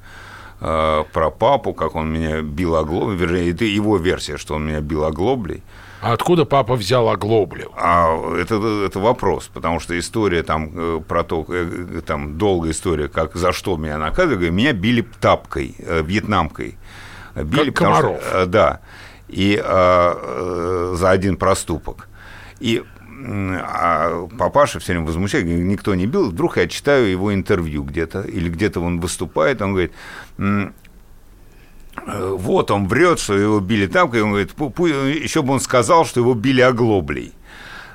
а, 0.59 1.03
Про 1.13 1.29
папу, 1.29 1.73
как 1.73 1.95
он 1.95 2.11
меня 2.11 2.41
бил 2.41 2.75
оглоблей. 2.75 3.15
Вернее, 3.17 3.51
это 3.51 3.65
его 3.65 3.97
версия, 3.97 4.37
что 4.37 4.55
он 4.55 4.65
меня 4.67 4.81
бил 4.81 5.03
оглоблей. 5.05 5.61
А 6.01 6.13
откуда 6.13 6.45
папа 6.45 6.75
взял 6.75 7.09
оглоблю? 7.09 7.71
А 7.75 8.15
это, 8.37 8.55
это 8.85 8.99
вопрос, 8.99 9.49
потому 9.53 9.79
что 9.79 9.97
история 9.97 10.43
там 10.43 10.71
э, 10.73 11.01
про 11.07 11.23
то, 11.23 11.45
э, 11.47 12.01
там 12.05 12.37
долгая 12.37 12.71
история, 12.71 13.07
как 13.07 13.35
за 13.35 13.51
что 13.51 13.77
меня 13.77 13.97
наказывали, 13.97 14.49
меня 14.49 14.73
били 14.73 15.05
тапкой, 15.19 15.75
э, 15.79 16.01
вьетнамкой. 16.03 16.77
Били, 17.35 17.71
что- 17.71 17.73
комаров. 17.73 18.21
э, 18.33 18.45
да, 18.45 18.81
и 19.27 19.59
а, 19.63 20.91
э, 20.93 20.95
за 20.95 21.09
один 21.11 21.37
проступок. 21.37 22.07
И 22.59 22.83
а 23.27 24.27
папаша 24.37 24.79
все 24.79 24.91
время 24.93 25.05
возмущает, 25.05 25.45
говорит, 25.45 25.65
никто 25.65 25.95
не 25.95 26.05
бил. 26.05 26.29
Вдруг 26.29 26.57
я 26.57 26.67
читаю 26.67 27.09
его 27.09 27.33
интервью 27.33 27.83
где-то, 27.83 28.21
или 28.21 28.49
где-то 28.49 28.81
он 28.81 28.99
выступает, 28.99 29.61
он 29.61 29.71
говорит, 29.71 29.93
э, 30.37 30.69
вот 32.05 32.71
он 32.71 32.87
врет, 32.87 33.19
что 33.19 33.33
его 33.37 33.59
били 33.59 33.87
тапкой, 33.87 34.21
он 34.21 34.29
говорит, 34.31 34.51
«Пу- 34.57 34.71
пу- 34.73 35.09
еще 35.23 35.41
бы 35.41 35.53
он 35.53 35.59
сказал, 35.59 36.05
что 36.05 36.19
его 36.19 36.33
били 36.33 36.61
оглоблей. 36.61 37.33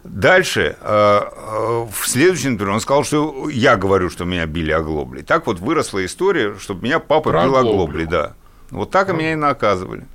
Дальше, 0.05 0.77
э, 0.81 1.21
э, 1.23 1.87
в 1.93 2.09
следующем 2.09 2.51
интервью 2.51 2.75
он 2.75 2.81
сказал, 2.81 3.05
что 3.05 3.49
я 3.51 3.77
говорю, 3.77 4.09
что 4.09 4.25
меня 4.25 4.47
били 4.47 4.73
оглоблей. 4.73 5.23
Так 5.23 5.47
вот 5.47 5.59
выросла 5.61 6.05
история, 6.07 6.55
чтобы 6.59 6.85
меня 6.85 6.99
папа 7.01 7.31
Про 7.31 7.45
бил 7.45 7.57
оглоблей, 7.57 8.07
да. 8.07 8.33
Вот 8.71 8.91
так 8.91 9.11
и 9.11 9.13
меня 9.13 9.33
и 9.33 9.37
наказывали. 9.37 10.07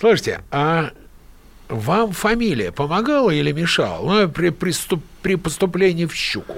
Слушайте, 0.00 0.40
а 0.50 0.90
вам 1.68 2.12
фамилия 2.12 2.72
помогала 2.72 3.30
или 3.30 3.52
мешала? 3.52 4.04
Ну, 4.22 4.28
при, 4.28 4.48
приступ- 4.50 5.02
при 5.22 5.36
поступлении 5.36 6.06
в 6.06 6.14
щуку. 6.14 6.56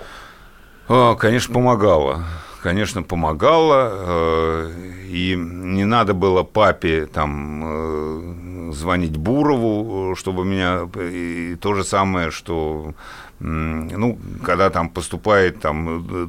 А, 0.89 1.15
Конечно, 1.17 1.53
помогало. 1.53 2.25
Конечно, 2.63 3.03
помогало. 3.03 3.91
э, 3.93 4.73
И 5.09 5.35
не 5.37 5.85
надо 5.85 6.15
было 6.15 6.43
папе 6.43 7.07
там 7.07 7.63
э, 7.65 8.73
звонить 8.73 9.17
Бурову, 9.17 10.15
чтобы 10.17 10.45
меня... 10.45 10.89
И 10.99 11.57
то 11.61 11.75
же 11.75 11.85
самое, 11.85 12.31
что 12.31 12.95
ну, 13.43 14.19
когда 14.45 14.69
там 14.69 14.91
поступает 14.91 15.61
там 15.61 16.05
э, 16.07 16.27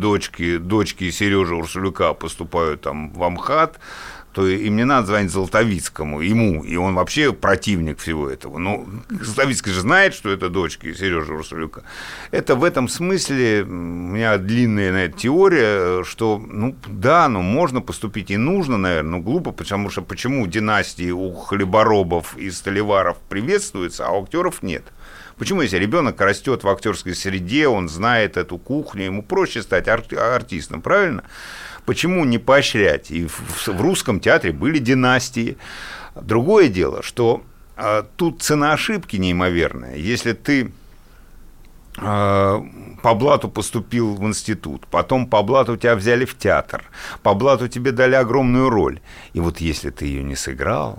дочки, 0.00 0.56
дочки 0.56 1.10
Сережи 1.10 1.54
Урсулюка 1.54 2.14
поступают 2.14 2.80
там 2.80 3.10
в 3.10 3.22
Амхат, 3.22 3.78
то 4.34 4.46
им 4.46 4.76
не 4.76 4.84
надо 4.84 5.06
звонить 5.06 5.30
Золотовицкому, 5.30 6.20
ему, 6.20 6.64
и 6.64 6.76
он 6.76 6.94
вообще 6.94 7.32
противник 7.32 7.98
всего 7.98 8.28
этого. 8.28 8.58
Ну, 8.58 8.86
Золотовицкий 9.08 9.72
же 9.72 9.80
знает, 9.80 10.12
что 10.12 10.28
это 10.28 10.48
дочки 10.48 10.92
Сережи 10.92 11.32
Урсулюка. 11.32 11.82
Это 12.32 12.56
в 12.56 12.64
этом 12.64 12.88
смысле 12.88 13.62
у 13.62 13.66
меня 13.66 14.36
длинная 14.38 14.92
на 14.92 15.04
это 15.04 15.16
теория, 15.16 16.02
что, 16.02 16.42
ну, 16.44 16.74
да, 16.86 17.28
ну, 17.28 17.42
можно 17.42 17.80
поступить 17.80 18.32
и 18.32 18.36
нужно, 18.36 18.76
наверное, 18.76 19.12
но 19.12 19.18
глупо, 19.20 19.52
потому 19.52 19.88
что 19.88 20.02
почему 20.02 20.46
династии 20.48 21.12
у 21.12 21.32
хлеборобов 21.32 22.36
и 22.36 22.50
столеваров 22.50 23.18
приветствуются, 23.28 24.06
а 24.06 24.10
у 24.10 24.24
актеров 24.24 24.62
нет? 24.62 24.82
Почему, 25.38 25.62
если 25.62 25.78
ребенок 25.78 26.20
растет 26.20 26.64
в 26.64 26.68
актерской 26.68 27.14
среде, 27.14 27.68
он 27.68 27.88
знает 27.88 28.36
эту 28.36 28.58
кухню, 28.58 29.04
ему 29.04 29.22
проще 29.22 29.62
стать 29.62 29.88
ар- 29.88 30.04
артистом, 30.16 30.80
правильно? 30.80 31.24
Почему 31.86 32.24
не 32.24 32.38
поощрять? 32.38 33.10
И 33.10 33.26
в, 33.26 33.68
в 33.68 33.80
русском 33.80 34.20
театре 34.20 34.52
были 34.52 34.78
династии. 34.78 35.56
Другое 36.14 36.68
дело, 36.68 37.02
что 37.02 37.42
а, 37.76 38.06
тут 38.16 38.42
цена 38.42 38.72
ошибки 38.72 39.16
неимоверная. 39.16 39.96
Если 39.96 40.32
ты 40.32 40.72
а, 41.98 42.64
по 43.02 43.14
блату 43.14 43.48
поступил 43.48 44.14
в 44.14 44.24
институт, 44.24 44.86
потом 44.86 45.26
по 45.26 45.42
блату 45.42 45.76
тебя 45.76 45.94
взяли 45.94 46.24
в 46.24 46.36
театр, 46.36 46.84
по 47.22 47.34
блату 47.34 47.68
тебе 47.68 47.92
дали 47.92 48.14
огромную 48.14 48.70
роль, 48.70 49.00
и 49.32 49.40
вот 49.40 49.58
если 49.60 49.90
ты 49.90 50.06
ее 50.06 50.22
не 50.22 50.36
сыграл, 50.36 50.98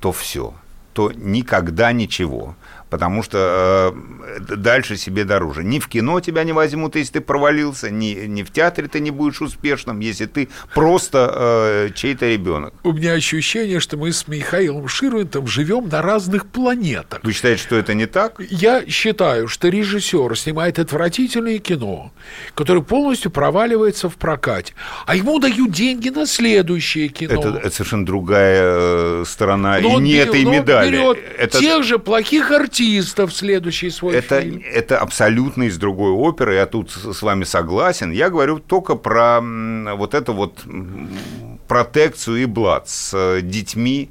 то 0.00 0.12
все, 0.12 0.54
то 0.92 1.10
никогда 1.12 1.92
ничего. 1.92 2.54
Потому 2.88 3.24
что 3.24 3.92
э, 4.38 4.56
дальше 4.56 4.96
себе 4.96 5.24
дороже. 5.24 5.64
Ни 5.64 5.80
в 5.80 5.88
кино 5.88 6.20
тебя 6.20 6.44
не 6.44 6.52
возьмут, 6.52 6.94
если 6.94 7.14
ты 7.14 7.20
провалился, 7.20 7.90
ни, 7.90 8.26
ни 8.26 8.44
в 8.44 8.52
театре 8.52 8.86
ты 8.86 9.00
не 9.00 9.10
будешь 9.10 9.42
успешным, 9.42 9.98
если 9.98 10.26
ты 10.26 10.48
просто 10.72 11.32
э, 11.34 11.90
чей-то 11.94 12.26
ребенок. 12.26 12.74
У 12.84 12.92
меня 12.92 13.14
ощущение, 13.14 13.80
что 13.80 13.96
мы 13.96 14.12
с 14.12 14.28
Михаилом 14.28 14.86
Ширвинтом 14.86 15.48
живем 15.48 15.88
на 15.88 16.00
разных 16.00 16.46
планетах. 16.46 17.24
Вы 17.24 17.32
считаете, 17.32 17.60
что 17.60 17.74
это 17.74 17.92
не 17.94 18.06
так? 18.06 18.40
Я 18.50 18.86
считаю, 18.86 19.48
что 19.48 19.68
режиссер 19.68 20.38
снимает 20.38 20.78
отвратительное 20.78 21.58
кино, 21.58 22.12
которое 22.54 22.82
полностью 22.82 23.32
проваливается 23.32 24.08
в 24.08 24.14
прокате, 24.14 24.74
а 25.06 25.16
ему 25.16 25.40
дают 25.40 25.72
деньги 25.72 26.10
на 26.10 26.24
следующее 26.26 27.08
кино. 27.08 27.40
Это, 27.40 27.58
это 27.58 27.70
совершенно 27.70 28.06
другая 28.06 28.60
э, 28.62 29.24
сторона 29.26 29.80
Но 29.80 29.98
и 29.98 30.02
не 30.02 30.12
берет- 30.14 30.28
этой 30.28 30.44
медали. 30.44 31.36
Это, 31.36 31.58
тех 31.58 31.82
же 31.82 31.98
плохих 31.98 32.52
артистов 32.52 32.75
в 33.26 33.30
следующий 33.30 33.90
свой 33.90 34.16
это, 34.16 34.40
фильм. 34.40 34.62
это 34.72 34.98
абсолютно 34.98 35.64
из 35.64 35.78
другой 35.78 36.10
оперы. 36.10 36.54
Я 36.54 36.66
тут 36.66 36.90
с 36.90 37.22
вами 37.22 37.44
согласен. 37.44 38.10
Я 38.10 38.30
говорю 38.30 38.58
только 38.58 38.94
про 38.94 39.40
вот 39.40 40.14
эту 40.14 40.32
вот 40.32 40.64
протекцию 41.68 42.42
и 42.42 42.44
блат 42.44 42.88
с 42.88 43.12
э, 43.14 43.40
детьми 43.42 44.10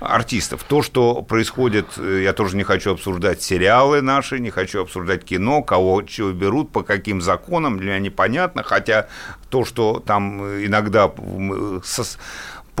артистов. 0.00 0.64
То, 0.64 0.82
что 0.82 1.22
происходит, 1.22 1.86
э, 1.98 2.22
я 2.24 2.32
тоже 2.32 2.56
не 2.56 2.64
хочу 2.64 2.92
обсуждать 2.92 3.42
сериалы 3.42 4.00
наши, 4.00 4.38
не 4.38 4.50
хочу 4.50 4.82
обсуждать 4.82 5.24
кино, 5.24 5.62
кого 5.62 6.02
чего 6.02 6.32
берут, 6.32 6.72
по 6.72 6.82
каким 6.82 7.20
законам, 7.20 7.78
для 7.78 7.86
меня 7.90 7.98
непонятно, 7.98 8.62
хотя 8.62 9.08
то, 9.50 9.64
что 9.64 10.02
там 10.04 10.42
э, 10.42 10.66
иногда 10.66 11.10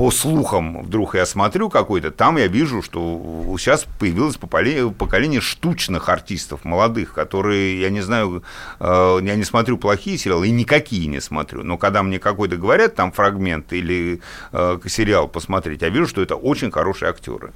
по 0.00 0.10
слухам 0.10 0.82
вдруг 0.82 1.14
я 1.14 1.26
смотрю 1.26 1.68
какой-то, 1.68 2.10
там 2.10 2.38
я 2.38 2.46
вижу, 2.46 2.80
что 2.80 3.54
сейчас 3.58 3.84
появилось 3.98 4.38
поколение, 4.38 4.90
поколение 4.90 5.42
штучных 5.42 6.08
артистов, 6.08 6.64
молодых, 6.64 7.12
которые, 7.12 7.78
я 7.78 7.90
не 7.90 8.00
знаю, 8.00 8.42
э, 8.78 9.18
я 9.22 9.36
не 9.36 9.44
смотрю 9.44 9.76
плохие 9.76 10.16
сериалы 10.16 10.48
и 10.48 10.52
никакие 10.52 11.06
не 11.06 11.20
смотрю, 11.20 11.64
но 11.64 11.76
когда 11.76 12.02
мне 12.02 12.18
какой-то 12.18 12.56
говорят 12.56 12.94
там 12.94 13.12
фрагмент 13.12 13.74
или 13.74 14.22
э, 14.52 14.78
сериал 14.86 15.28
посмотреть, 15.28 15.82
я 15.82 15.90
вижу, 15.90 16.06
что 16.06 16.22
это 16.22 16.34
очень 16.34 16.70
хорошие 16.70 17.10
актеры. 17.10 17.52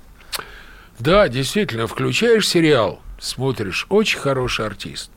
Да, 0.99 1.29
действительно, 1.29 1.87
включаешь 1.87 2.47
сериал, 2.47 3.01
смотришь, 3.19 3.87
очень 3.89 4.19
хороший 4.19 4.67
артист. 4.67 5.11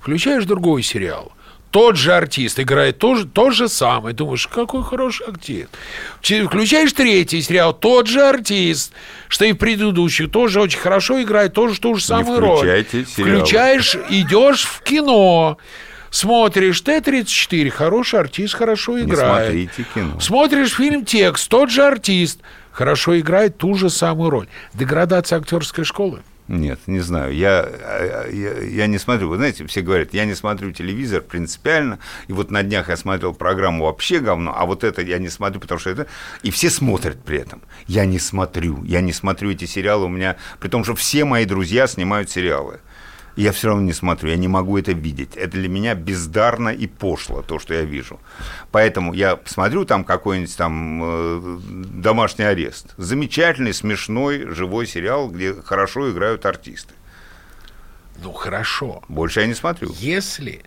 Включаешь 0.00 0.44
другой 0.44 0.82
сериал– 0.82 1.32
тот 1.74 1.96
же 1.96 2.14
артист 2.14 2.60
играет 2.60 2.98
то 2.98 3.16
же, 3.16 3.26
то 3.26 3.50
же 3.50 3.68
самое. 3.68 4.14
Думаешь, 4.14 4.46
какой 4.46 4.84
хороший 4.84 5.26
артист. 5.26 5.70
Включаешь 6.20 6.92
третий 6.92 7.42
сериал, 7.42 7.74
тот 7.74 8.06
же 8.06 8.22
артист, 8.22 8.92
что 9.26 9.44
и 9.44 9.54
в 9.54 9.56
предыдущих, 9.56 10.30
тоже 10.30 10.60
очень 10.60 10.78
хорошо 10.78 11.20
играет, 11.20 11.52
тоже 11.52 11.80
ту 11.80 11.96
же 11.96 12.04
самую 12.04 12.38
роль. 12.38 12.60
Сериалы. 12.60 13.04
Включаешь, 13.40 13.96
идешь 14.08 14.62
в 14.62 14.82
кино. 14.82 15.58
Смотришь 16.10 16.80
Т-34, 16.80 17.70
хороший 17.70 18.20
артист, 18.20 18.54
хорошо 18.54 19.00
играет. 19.00 19.54
Не 19.54 19.66
смотрите 19.66 19.86
кино. 19.92 20.20
Смотришь 20.20 20.76
фильм 20.76 21.04
«Текст», 21.04 21.48
тот 21.48 21.72
же 21.72 21.82
артист, 21.82 22.38
хорошо 22.70 23.18
играет 23.18 23.58
ту 23.58 23.74
же 23.74 23.90
самую 23.90 24.30
роль. 24.30 24.46
Деградация 24.74 25.40
актерской 25.40 25.82
школы. 25.82 26.22
Нет, 26.46 26.80
не 26.86 27.00
знаю. 27.00 27.34
Я, 27.34 27.66
я, 28.30 28.58
я 28.60 28.86
не 28.86 28.98
смотрю. 28.98 29.30
Вы 29.30 29.36
знаете, 29.36 29.66
все 29.66 29.80
говорят, 29.80 30.12
я 30.12 30.26
не 30.26 30.34
смотрю 30.34 30.72
телевизор 30.72 31.22
принципиально. 31.22 31.98
И 32.28 32.32
вот 32.34 32.50
на 32.50 32.62
днях 32.62 32.90
я 32.90 32.96
смотрел 32.96 33.32
программу 33.32 33.84
вообще 33.84 34.18
говно, 34.18 34.54
а 34.54 34.66
вот 34.66 34.84
это 34.84 35.00
я 35.00 35.18
не 35.18 35.30
смотрю, 35.30 35.60
потому 35.60 35.78
что 35.78 35.90
это... 35.90 36.06
И 36.42 36.50
все 36.50 36.68
смотрят 36.68 37.22
при 37.24 37.38
этом. 37.38 37.62
Я 37.86 38.04
не 38.04 38.18
смотрю. 38.18 38.84
Я 38.84 39.00
не 39.00 39.12
смотрю 39.12 39.52
эти 39.52 39.64
сериалы. 39.64 40.04
У 40.04 40.08
меня... 40.08 40.36
При 40.60 40.68
том, 40.68 40.84
что 40.84 40.94
все 40.94 41.24
мои 41.24 41.46
друзья 41.46 41.86
снимают 41.86 42.28
сериалы 42.28 42.80
я 43.36 43.52
все 43.52 43.68
равно 43.68 43.82
не 43.82 43.92
смотрю, 43.92 44.30
я 44.30 44.36
не 44.36 44.48
могу 44.48 44.78
это 44.78 44.92
видеть. 44.92 45.36
Это 45.36 45.52
для 45.52 45.68
меня 45.68 45.94
бездарно 45.94 46.68
и 46.68 46.86
пошло, 46.86 47.42
то, 47.42 47.58
что 47.58 47.74
я 47.74 47.82
вижу. 47.82 48.20
Поэтому 48.70 49.12
я 49.12 49.38
смотрю 49.44 49.84
там 49.84 50.04
какой-нибудь 50.04 50.56
там 50.56 51.00
э, 51.02 51.58
домашний 51.94 52.44
арест. 52.44 52.94
Замечательный, 52.96 53.74
смешной, 53.74 54.46
живой 54.54 54.86
сериал, 54.86 55.28
где 55.28 55.54
хорошо 55.54 56.10
играют 56.10 56.46
артисты. 56.46 56.94
Ну, 58.22 58.32
хорошо. 58.32 59.02
Больше 59.08 59.40
я 59.40 59.46
не 59.46 59.54
смотрю. 59.54 59.92
Если 59.98 60.62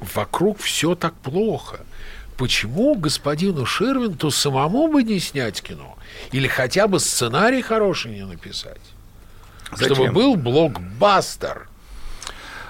вокруг 0.00 0.60
все 0.60 0.94
так 0.94 1.14
плохо, 1.14 1.80
почему 2.36 2.94
господину 2.94 3.66
Ширвинту 3.66 4.30
самому 4.30 4.86
бы 4.86 5.02
не 5.02 5.18
снять 5.18 5.60
кино? 5.60 5.98
Или 6.30 6.46
хотя 6.46 6.86
бы 6.86 7.00
сценарий 7.00 7.62
хороший 7.62 8.12
не 8.12 8.24
написать? 8.24 8.80
Зачем? 9.72 9.96
Чтобы 9.96 10.12
был 10.12 10.36
блокбастер. 10.36 11.68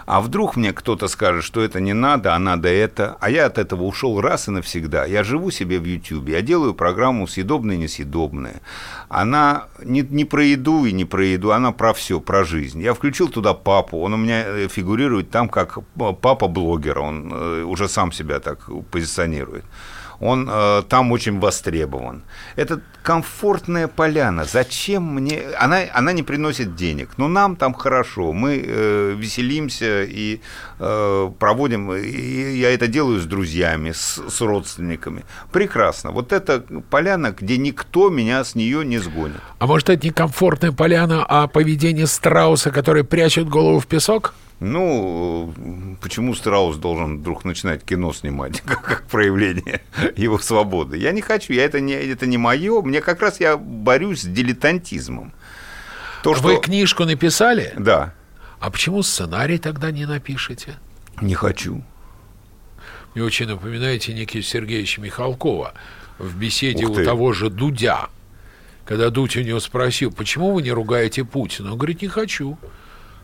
А 0.07 0.21
вдруг 0.21 0.57
мне 0.57 0.73
кто-то 0.73 1.09
скажет, 1.09 1.45
что 1.45 1.61
это 1.61 1.81
не 1.81 1.93
надо, 1.93 2.35
а 2.35 2.39
надо 2.39 2.69
это, 2.69 3.17
а 3.21 3.31
я 3.31 3.47
от 3.47 3.59
этого 3.59 3.85
ушел 3.85 4.21
раз 4.21 4.49
и 4.49 4.51
навсегда. 4.51 5.05
Я 5.05 5.25
живу 5.25 5.51
себе 5.51 5.79
в 5.79 5.85
Ютьюбе, 5.85 6.35
я 6.35 6.43
делаю 6.43 6.75
программу 6.75 7.27
«Съедобное 7.27 7.77
и 7.77 7.79
несъедобное». 7.79 8.61
Она 9.09 9.65
не, 9.83 10.03
не 10.03 10.25
про 10.25 10.45
еду 10.45 10.85
и 10.87 10.93
не 10.93 11.05
про 11.05 11.25
еду, 11.25 11.53
она 11.53 11.73
про 11.73 11.93
все, 11.93 12.21
про 12.21 12.45
жизнь. 12.45 12.81
Я 12.81 12.95
включил 12.95 13.29
туда 13.29 13.55
папу, 13.55 14.01
он 14.01 14.15
у 14.15 14.17
меня 14.17 14.45
э, 14.47 14.69
фигурирует 14.69 15.31
там 15.31 15.49
как 15.49 15.79
папа 15.97 16.49
блогера, 16.49 17.01
он 17.01 17.31
э, 17.33 17.63
уже 17.63 17.89
сам 17.89 18.13
себя 18.13 18.41
так 18.41 18.69
позиционирует 18.91 19.65
он 20.23 20.49
э, 20.49 20.83
там 20.89 21.11
очень 21.11 21.41
востребован. 21.41 22.23
Это 22.55 22.81
комфортная 23.03 23.89
поляна. 23.89 24.45
Зачем 24.45 25.03
мне... 25.03 25.43
Она, 25.59 25.81
она 25.93 26.13
не 26.13 26.23
приносит 26.23 26.77
денег, 26.77 27.11
но 27.17 27.27
нам 27.27 27.57
там 27.57 27.75
хорошо. 27.75 28.33
Мы 28.33 28.63
э, 28.65 29.15
веселимся 29.17 30.05
и 30.05 30.41
э, 30.79 31.31
проводим... 31.39 31.93
И 31.93 32.57
я 32.57 32.73
это 32.73 32.87
делаю 32.87 33.21
с 33.21 33.27
друзьями, 33.27 33.91
с, 33.91 34.23
с 34.29 34.41
родственниками. 34.41 35.25
Прекрасно. 35.51 36.13
Вот 36.13 36.33
это 36.33 36.65
поляна, 36.89 37.33
где 37.33 37.59
никто 37.59 38.09
меня 38.09 38.45
с 38.45 38.55
нее 38.55 38.85
не 38.85 38.99
сгонит. 38.99 39.41
А 39.59 39.67
может, 39.67 39.91
это 39.91 40.07
не 40.07 40.13
комфортная 40.13 40.71
поляна, 40.73 41.27
а 41.29 41.49
поведение 41.49 42.07
страуса, 42.07 42.71
который 42.71 43.03
прячет 43.03 43.49
голову 43.49 43.81
в 43.81 43.87
песок? 43.89 44.35
Ну, 44.61 45.53
почему 46.01 46.35
Страус 46.35 46.77
должен 46.77 47.19
вдруг 47.19 47.45
начинать 47.45 47.83
кино 47.85 48.13
снимать, 48.13 48.61
как, 48.65 48.83
как 48.83 49.07
проявление 49.09 49.83
его 50.17 50.39
свободы? 50.39 50.99
Я 50.99 51.13
не 51.13 51.21
хочу, 51.21 51.53
я 51.53 51.65
это 51.65 51.81
не, 51.81 51.95
это 51.95 52.27
не 52.27 52.39
мое. 52.39 52.81
Мне 52.83 53.01
как 53.01 53.21
раз 53.21 53.41
я 53.41 53.57
борюсь 53.57 54.21
с 54.21 54.25
дилетантизмом. 54.25 55.33
То, 56.23 56.35
что... 56.35 56.45
Вы 56.45 56.61
книжку 56.61 57.05
написали? 57.05 57.73
Да. 57.77 58.15
А 58.61 58.71
почему 58.71 59.03
сценарий 59.03 59.59
тогда 59.59 59.91
не 59.91 60.07
напишете? 60.07 60.77
Не 61.21 61.35
хочу. 61.35 61.83
Мне 63.15 63.25
очень 63.25 63.47
напоминаете 63.47 64.15
Никита 64.15 64.47
Сергеевича 64.47 65.01
Михалкова 65.01 65.75
в 66.19 66.37
беседе 66.37 66.87
у 66.87 66.95
того 66.95 67.33
же 67.33 67.51
Дудя. 67.51 68.09
Когда 68.85 69.11
Дудь 69.11 69.37
у 69.37 69.43
него 69.43 69.61
спросил, 69.61 70.13
почему 70.13 70.53
вы 70.53 70.63
не 70.63 70.71
ругаете 70.71 71.25
Путина? 71.25 71.73
Он 71.73 71.79
говорит, 71.79 72.03
не 72.03 72.09
хочу. 72.09 72.59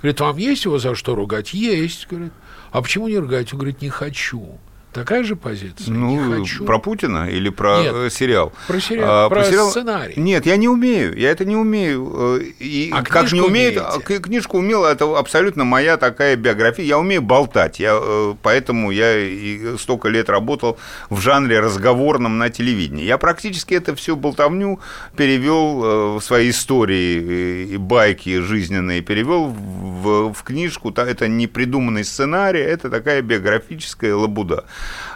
Говорит, 0.00 0.20
вам 0.20 0.36
есть 0.36 0.64
его 0.64 0.78
за 0.78 0.94
что 0.94 1.14
ругать? 1.14 1.54
Есть. 1.54 2.06
Говорит, 2.08 2.32
а 2.70 2.82
почему 2.82 3.08
не 3.08 3.18
ругать? 3.18 3.52
Он 3.52 3.58
говорит, 3.58 3.82
не 3.82 3.88
хочу. 3.88 4.58
Такая 4.98 5.22
же 5.22 5.36
позиция. 5.36 5.92
Ну, 5.92 6.44
про 6.66 6.80
Путина 6.80 7.30
или 7.30 7.50
про 7.50 7.82
Нет, 7.82 7.94
э, 7.94 8.10
сериал? 8.10 8.52
Про 8.66 8.80
сериал, 8.80 9.26
а, 9.26 9.28
про, 9.28 9.36
про 9.36 9.44
сериал... 9.44 9.70
сценарий. 9.70 10.14
Нет, 10.16 10.44
я 10.44 10.56
не 10.56 10.68
умею, 10.68 11.16
я 11.16 11.30
это 11.30 11.44
не 11.44 11.54
умею. 11.54 12.40
Э, 12.40 12.42
и 12.58 12.90
а 12.92 13.04
как 13.04 13.30
не 13.30 13.40
умею, 13.40 13.80
умеете? 13.84 14.18
книжку 14.18 14.58
умел, 14.58 14.84
это 14.84 15.16
абсолютно 15.16 15.62
моя 15.64 15.98
такая 15.98 16.34
биография. 16.34 16.84
Я 16.84 16.98
умею 16.98 17.22
болтать, 17.22 17.78
я, 17.78 17.96
э, 17.96 18.34
поэтому 18.42 18.90
я 18.90 19.16
и 19.16 19.76
столько 19.78 20.08
лет 20.08 20.28
работал 20.28 20.78
в 21.10 21.20
жанре 21.20 21.60
разговорном 21.60 22.36
на 22.36 22.50
телевидении. 22.50 23.04
Я 23.04 23.18
практически 23.18 23.74
это 23.74 23.94
все 23.94 24.16
болтовню 24.16 24.80
перевел 25.16 26.18
в 26.18 26.20
свои 26.22 26.50
истории 26.50 27.68
и 27.68 27.76
байки 27.76 28.40
жизненные, 28.40 29.00
перевел 29.00 29.46
в, 29.46 30.32
в 30.32 30.42
книжку. 30.42 30.92
Это 30.92 31.28
не 31.28 31.46
придуманный 31.46 32.02
сценарий, 32.02 32.62
это 32.62 32.90
такая 32.90 33.22
биографическая 33.22 34.16
лабуда. 34.16 34.64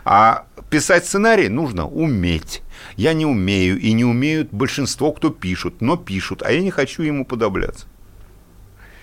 А 0.05 0.47
писать 0.71 1.05
сценарий 1.07 1.49
нужно 1.49 1.87
уметь. 1.87 2.63
Я 2.97 3.13
не 3.13 3.27
умею, 3.27 3.79
и 3.79 3.93
не 3.93 4.05
умеют 4.05 4.49
большинство, 4.53 5.13
кто 5.13 5.31
пишут, 5.31 5.81
но 5.81 5.97
пишут, 5.97 6.43
а 6.43 6.53
я 6.53 6.61
не 6.61 6.71
хочу 6.71 7.03
ему 7.03 7.25
подобляться. 7.25 7.87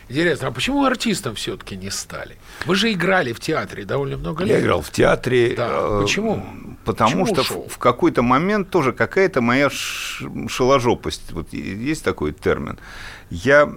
Интересно, 0.09 0.47
а 0.47 0.51
почему 0.51 0.83
артистом 0.85 1.35
все-таки 1.35 1.77
не 1.77 1.91
стали? 1.91 2.37
Вы 2.65 2.73
же 2.73 2.91
играли 2.91 3.31
в 3.31 3.39
театре 3.39 3.85
довольно 3.85 4.17
много 4.17 4.43
лет. 4.43 4.57
Я 4.57 4.63
играл 4.63 4.81
в 4.81 4.89
театре. 4.89 5.53
Да. 5.55 5.69
Э, 5.69 6.01
почему? 6.01 6.43
Потому 6.83 7.25
почему 7.25 7.25
что 7.27 7.41
ушел? 7.41 7.67
в 7.69 7.77
какой-то 7.77 8.23
момент 8.23 8.71
тоже 8.71 8.91
какая-то 8.91 9.41
моя 9.41 9.69
шеложопость, 9.69 11.31
вот 11.31 11.53
есть 11.53 12.03
такой 12.03 12.31
термин. 12.31 12.79
Я 13.29 13.67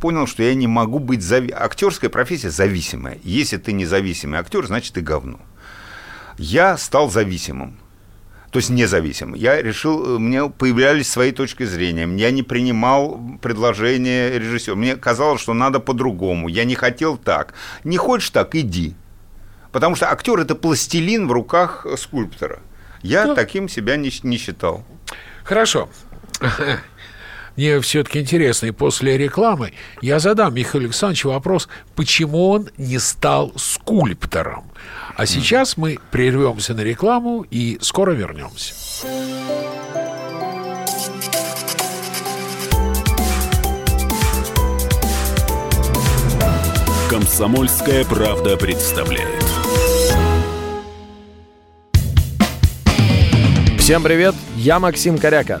понял, 0.00 0.26
что 0.26 0.42
я 0.42 0.54
не 0.54 0.66
могу 0.66 0.98
быть 0.98 1.22
зави... 1.22 1.52
актерская 1.54 2.08
профессия 2.08 2.48
зависимая. 2.48 3.18
Если 3.22 3.58
ты 3.58 3.72
независимый 3.72 4.38
актер, 4.40 4.66
значит 4.66 4.94
ты 4.94 5.02
говно 5.02 5.40
я 6.42 6.76
стал 6.76 7.10
зависимым. 7.10 7.78
То 8.50 8.58
есть 8.58 8.68
независимым. 8.68 9.34
Я 9.34 9.62
решил, 9.62 10.16
э, 10.16 10.18
мне 10.18 10.50
появлялись 10.50 11.10
свои 11.10 11.32
точки 11.32 11.64
зрения. 11.64 12.06
Я 12.18 12.30
не 12.30 12.42
принимал 12.42 13.18
предложения 13.40 14.38
режиссера. 14.38 14.76
Мне 14.76 14.96
казалось, 14.96 15.40
что 15.40 15.54
надо 15.54 15.80
по-другому. 15.80 16.48
Я 16.48 16.64
не 16.64 16.74
хотел 16.74 17.16
так. 17.16 17.54
Не 17.84 17.96
хочешь 17.96 18.28
так, 18.28 18.54
иди. 18.54 18.94
Потому 19.70 19.96
что 19.96 20.10
актер 20.10 20.38
это 20.38 20.54
пластилин 20.54 21.28
в 21.28 21.32
руках 21.32 21.86
скульптора. 21.96 22.58
Я 23.02 23.24
ну, 23.24 23.34
таким 23.34 23.70
себя 23.70 23.96
не, 23.96 24.10
не 24.22 24.36
считал. 24.36 24.84
Хорошо. 25.44 25.88
Мне 27.56 27.80
все-таки 27.80 28.20
интересно, 28.20 28.66
и 28.66 28.70
после 28.70 29.18
рекламы 29.18 29.72
я 30.00 30.18
задам 30.18 30.54
Михаилу 30.54 30.86
Александровичу 30.86 31.30
вопрос, 31.30 31.68
почему 31.94 32.48
он 32.48 32.68
не 32.78 32.98
стал 32.98 33.52
скульптором. 33.56 34.64
А 35.16 35.26
сейчас 35.26 35.76
мы 35.76 35.98
прервемся 36.10 36.74
на 36.74 36.80
рекламу 36.80 37.44
и 37.50 37.78
скоро 37.80 38.12
вернемся. 38.12 38.74
Комсомольская 47.10 48.06
правда 48.06 48.56
представляет. 48.56 49.44
Всем 53.78 54.02
привет, 54.02 54.34
я 54.56 54.78
Максим 54.78 55.18
Коряка. 55.18 55.60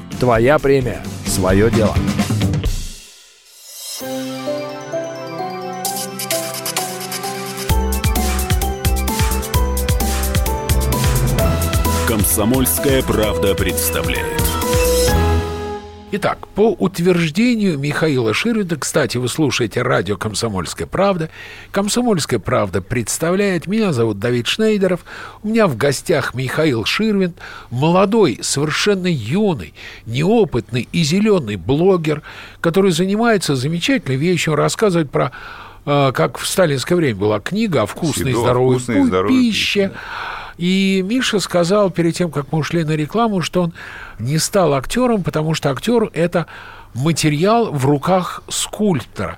Твоя 0.21 0.59
премия. 0.59 1.01
Свое 1.25 1.71
дело. 1.71 1.95
«Комсомольская 12.07 13.01
правда» 13.01 13.55
представляет. 13.55 14.50
Итак, 16.13 16.45
по 16.55 16.71
утверждению 16.71 17.79
Михаила 17.79 18.33
Ширвинда, 18.33 18.75
кстати, 18.75 19.15
вы 19.15 19.29
слушаете 19.29 19.81
радио 19.81 20.17
«Комсомольская 20.17 20.85
правда». 20.85 21.29
«Комсомольская 21.71 22.37
правда» 22.37 22.81
представляет, 22.81 23.65
меня 23.65 23.93
зовут 23.93 24.19
Давид 24.19 24.45
Шнейдеров, 24.45 25.05
у 25.41 25.47
меня 25.47 25.67
в 25.67 25.77
гостях 25.77 26.33
Михаил 26.33 26.83
Ширвинд, 26.83 27.37
молодой, 27.69 28.39
совершенно 28.41 29.07
юный, 29.07 29.73
неопытный 30.05 30.89
и 30.91 31.01
зеленый 31.03 31.55
блогер, 31.55 32.23
который 32.59 32.91
занимается 32.91 33.55
замечательной 33.55 34.17
вещью, 34.17 34.55
рассказывает 34.55 35.09
про 35.11 35.31
э, 35.85 36.11
как 36.13 36.39
в 36.39 36.45
сталинское 36.45 36.97
время 36.97 37.15
была 37.15 37.39
книга 37.39 37.83
о 37.83 37.85
вкусной 37.85 38.31
и 38.31 38.33
Всегда 38.33 38.41
здоровой 38.41 38.75
вкусной 38.79 39.03
здоровой 39.05 39.29
пище. 39.29 39.53
пище, 39.53 39.91
И 40.57 41.03
Миша 41.05 41.39
сказал 41.39 41.89
перед 41.89 42.15
тем, 42.15 42.31
как 42.31 42.51
мы 42.51 42.59
ушли 42.59 42.83
на 42.83 42.91
рекламу, 42.91 43.41
что 43.41 43.63
он 43.63 43.73
не 44.19 44.37
стал 44.37 44.73
актером, 44.73 45.23
потому 45.23 45.53
что 45.53 45.69
актер 45.71 46.09
это 46.13 46.47
материал 46.93 47.71
в 47.71 47.85
руках 47.85 48.43
скульптора. 48.49 49.37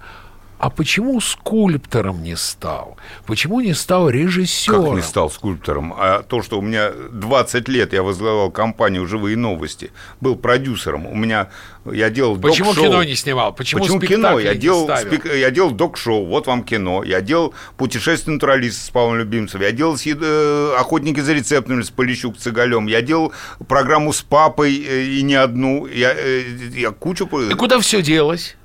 А 0.64 0.70
почему 0.70 1.20
скульптором 1.20 2.24
не 2.24 2.38
стал? 2.38 2.95
Почему 3.26 3.59
не 3.59 3.74
стал 3.74 4.09
режиссером? 4.09 4.86
Как 4.86 4.95
не 4.95 5.01
стал 5.01 5.30
скульптором? 5.30 5.93
А 5.93 6.24
то, 6.24 6.41
что 6.41 6.57
у 6.57 6.61
меня 6.61 6.89
20 7.11 7.68
лет 7.68 7.91
я 7.91 8.01
возглавлял 8.01 8.49
компанию 8.49 9.05
«Живые 9.05 9.36
новости», 9.36 9.91
был 10.22 10.38
продюсером, 10.38 11.05
у 11.05 11.16
меня 11.16 11.49
я 11.91 12.09
делал 12.09 12.38
Почему 12.38 12.68
док-шоу. 12.70 12.86
кино 12.86 13.03
не 13.03 13.16
снимал? 13.16 13.51
Почему, 13.53 13.82
Почему 13.82 13.99
кино? 13.99 14.39
Я 14.39 14.55
делал, 14.55 14.88
спек- 14.88 15.38
я 15.38 15.51
делал 15.51 15.72
док-шоу, 15.72 16.26
вот 16.28 16.47
вам 16.47 16.64
кино. 16.64 17.03
Я 17.03 17.20
делал 17.20 17.53
путешествие 17.76 18.36
натуралиста 18.36 18.86
с 18.86 18.89
Павлом 18.89 19.18
Любимцевым. 19.18 19.66
Я 19.66 19.74
делал 19.74 19.97
э, 20.01 20.76
охотники 20.80 21.20
за 21.20 21.34
рецептами 21.34 21.82
с 21.82 21.89
Полищук 21.89 22.38
Цыгалем. 22.38 22.88
Я 22.88 23.01
делал 23.01 23.34
программу 23.68 24.14
с 24.14 24.22
папой 24.22 24.82
э, 24.82 25.03
и 25.07 25.24
не 25.24 25.36
одну. 25.36 25.88
Я, 25.88 26.14
э, 26.16 26.45
я 26.74 26.91
кучу... 26.91 27.26
И 27.26 27.53
куда 27.53 27.82
все 27.82 28.01
делось? 28.01 28.55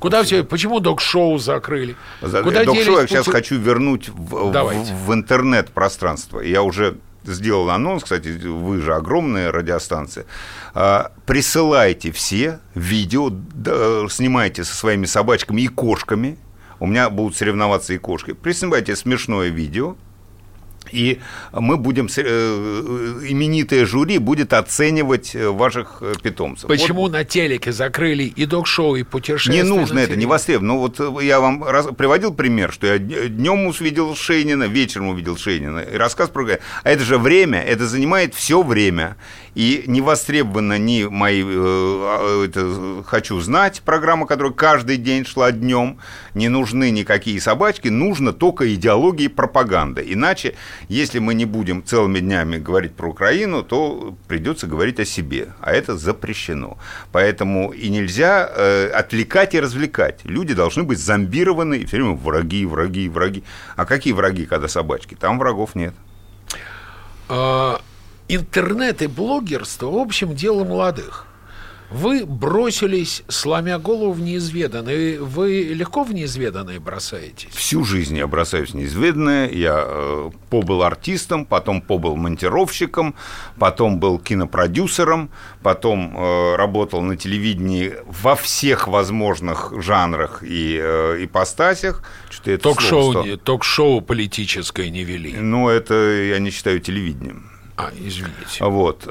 Куда 0.00 0.22
все? 0.22 0.44
Почему 0.44 0.80
док-шоу 0.80 1.38
закрыли? 1.38 1.96
За- 2.20 2.42
Куда 2.42 2.64
Док-шоу 2.64 3.00
я 3.00 3.06
сейчас 3.06 3.26
хочу 3.32 3.58
вернуть 3.58 4.08
в, 4.08 4.50
в- 4.50 5.06
в 5.06 5.12
интернет-пространство. 5.14 6.40
Я 6.40 6.62
уже 6.62 6.96
сделал 7.24 7.70
анонс, 7.70 8.02
кстати, 8.02 8.28
вы 8.28 8.80
же 8.80 8.94
огромная 8.94 9.52
радиостанция. 9.52 10.26
А, 10.74 11.12
Присылайте 11.26 12.10
все 12.12 12.58
видео, 12.74 13.30
снимайте 14.10 14.64
со 14.64 14.74
своими 14.74 15.06
собачками 15.06 15.62
и 15.62 15.68
кошками. 15.68 16.36
У 16.80 16.86
меня 16.86 17.10
будут 17.10 17.36
соревноваться 17.36 17.92
и 17.94 17.98
кошки. 17.98 18.32
Присылайте 18.32 18.96
смешное 18.96 19.48
видео, 19.50 19.96
и 20.92 21.20
мы 21.52 21.76
будем, 21.76 22.08
э, 22.14 22.20
именитое 23.28 23.86
жюри 23.86 24.18
будет 24.18 24.52
оценивать 24.52 25.34
э, 25.34 25.48
ваших 25.48 25.98
э, 26.00 26.14
питомцев. 26.22 26.68
Вот 26.68 26.78
Почему 26.78 27.08
на 27.08 27.24
телеке 27.24 27.72
закрыли 27.72 28.24
и 28.24 28.46
док-шоу, 28.46 28.96
и 28.96 29.02
путешествия? 29.02 29.62
не 29.62 29.68
нужно 29.68 29.98
это, 29.98 30.16
не 30.16 30.26
востребовано. 30.26 30.74
Ну 30.74 30.78
вот 30.78 31.00
э, 31.00 31.24
я 31.24 31.40
вам 31.40 31.64
раз- 31.64 31.88
приводил 31.96 32.34
пример, 32.34 32.72
что 32.72 32.86
я 32.86 32.98
днем 32.98 33.66
увидел 33.66 34.14
Шейнина, 34.14 34.64
вечером 34.64 35.08
увидел 35.08 35.36
Шейнина. 35.36 35.80
И 35.80 35.96
рассказ 35.96 36.28
про... 36.28 36.58
А 36.82 36.90
это 36.90 37.04
же 37.04 37.18
время, 37.18 37.60
это 37.60 37.86
занимает 37.86 38.34
все 38.34 38.62
время. 38.62 39.16
И 39.54 39.84
не 39.86 40.00
востребовано 40.00 40.78
ни 40.78 41.04
мои... 41.04 41.42
э, 41.42 41.46
а, 41.46 42.44
это, 42.44 43.02
«Хочу 43.04 43.38
знать» 43.40 43.82
программа, 43.84 44.26
которая 44.26 44.52
каждый 44.52 44.96
день 44.96 45.26
шла 45.26 45.52
днем. 45.52 45.98
Не 46.34 46.48
нужны 46.48 46.90
никакие 46.90 47.40
собачки, 47.40 47.88
нужно 47.88 48.32
только 48.32 48.74
идеология 48.74 49.26
и 49.26 49.28
пропаганда. 49.28 50.00
Иначе, 50.00 50.54
если 50.88 51.18
мы 51.18 51.34
не 51.34 51.44
будем 51.44 51.84
целыми 51.84 52.20
днями 52.20 52.58
говорить 52.58 52.94
про 52.94 53.08
Украину, 53.08 53.62
то 53.62 54.16
придется 54.28 54.66
говорить 54.66 55.00
о 55.00 55.04
себе. 55.04 55.48
А 55.60 55.72
это 55.72 55.96
запрещено. 55.96 56.78
Поэтому 57.12 57.72
и 57.72 57.88
нельзя 57.88 58.50
э, 58.54 58.88
отвлекать 58.88 59.54
и 59.54 59.60
развлекать. 59.60 60.20
Люди 60.24 60.54
должны 60.54 60.82
быть 60.82 60.98
зомбированы 60.98 61.78
и 61.78 61.86
все 61.86 61.96
время 61.96 62.12
враги, 62.12 62.66
враги, 62.66 63.08
враги. 63.08 63.44
А 63.76 63.84
какие 63.84 64.12
враги, 64.12 64.46
когда 64.46 64.68
собачки? 64.68 65.14
Там 65.14 65.38
врагов 65.38 65.74
нет. 65.74 65.94
А, 67.28 67.80
интернет 68.28 69.02
и 69.02 69.06
блогерство, 69.06 69.86
в 69.86 69.96
общем, 69.96 70.34
дело 70.34 70.64
молодых. 70.64 71.26
Вы 71.92 72.24
бросились, 72.24 73.22
сломя 73.28 73.78
голову 73.78 74.12
в 74.12 74.20
неизведанное. 74.20 75.20
Вы 75.20 75.64
легко 75.74 76.04
в 76.04 76.14
неизведанное 76.14 76.80
бросаетесь? 76.80 77.50
Всю 77.52 77.84
жизнь 77.84 78.16
я 78.16 78.26
бросаюсь 78.26 78.70
в 78.70 78.74
неизведанное. 78.74 79.50
Я 79.50 79.84
э, 79.86 80.30
побыл 80.48 80.82
артистом, 80.82 81.44
потом 81.44 81.82
побыл 81.82 82.16
монтировщиком, 82.16 83.14
потом 83.58 84.00
был 84.00 84.18
кинопродюсером, 84.18 85.30
потом 85.62 86.16
э, 86.16 86.56
работал 86.56 87.02
на 87.02 87.16
телевидении 87.16 87.92
во 88.06 88.36
всех 88.36 88.88
возможных 88.88 89.74
жанрах 89.82 90.42
и 90.42 90.78
э, 90.82 91.24
ипостасях. 91.24 92.02
Ток-шоу, 92.62 93.22
не- 93.24 93.36
ток-шоу 93.36 94.00
политическое 94.00 94.88
не 94.88 95.04
вели. 95.04 95.34
Ну, 95.36 95.68
это 95.68 95.94
я 95.94 96.38
не 96.38 96.50
считаю 96.50 96.80
телевидением. 96.80 97.51
А, 97.76 97.90
извините. 97.96 98.64
Вот. 98.64 99.02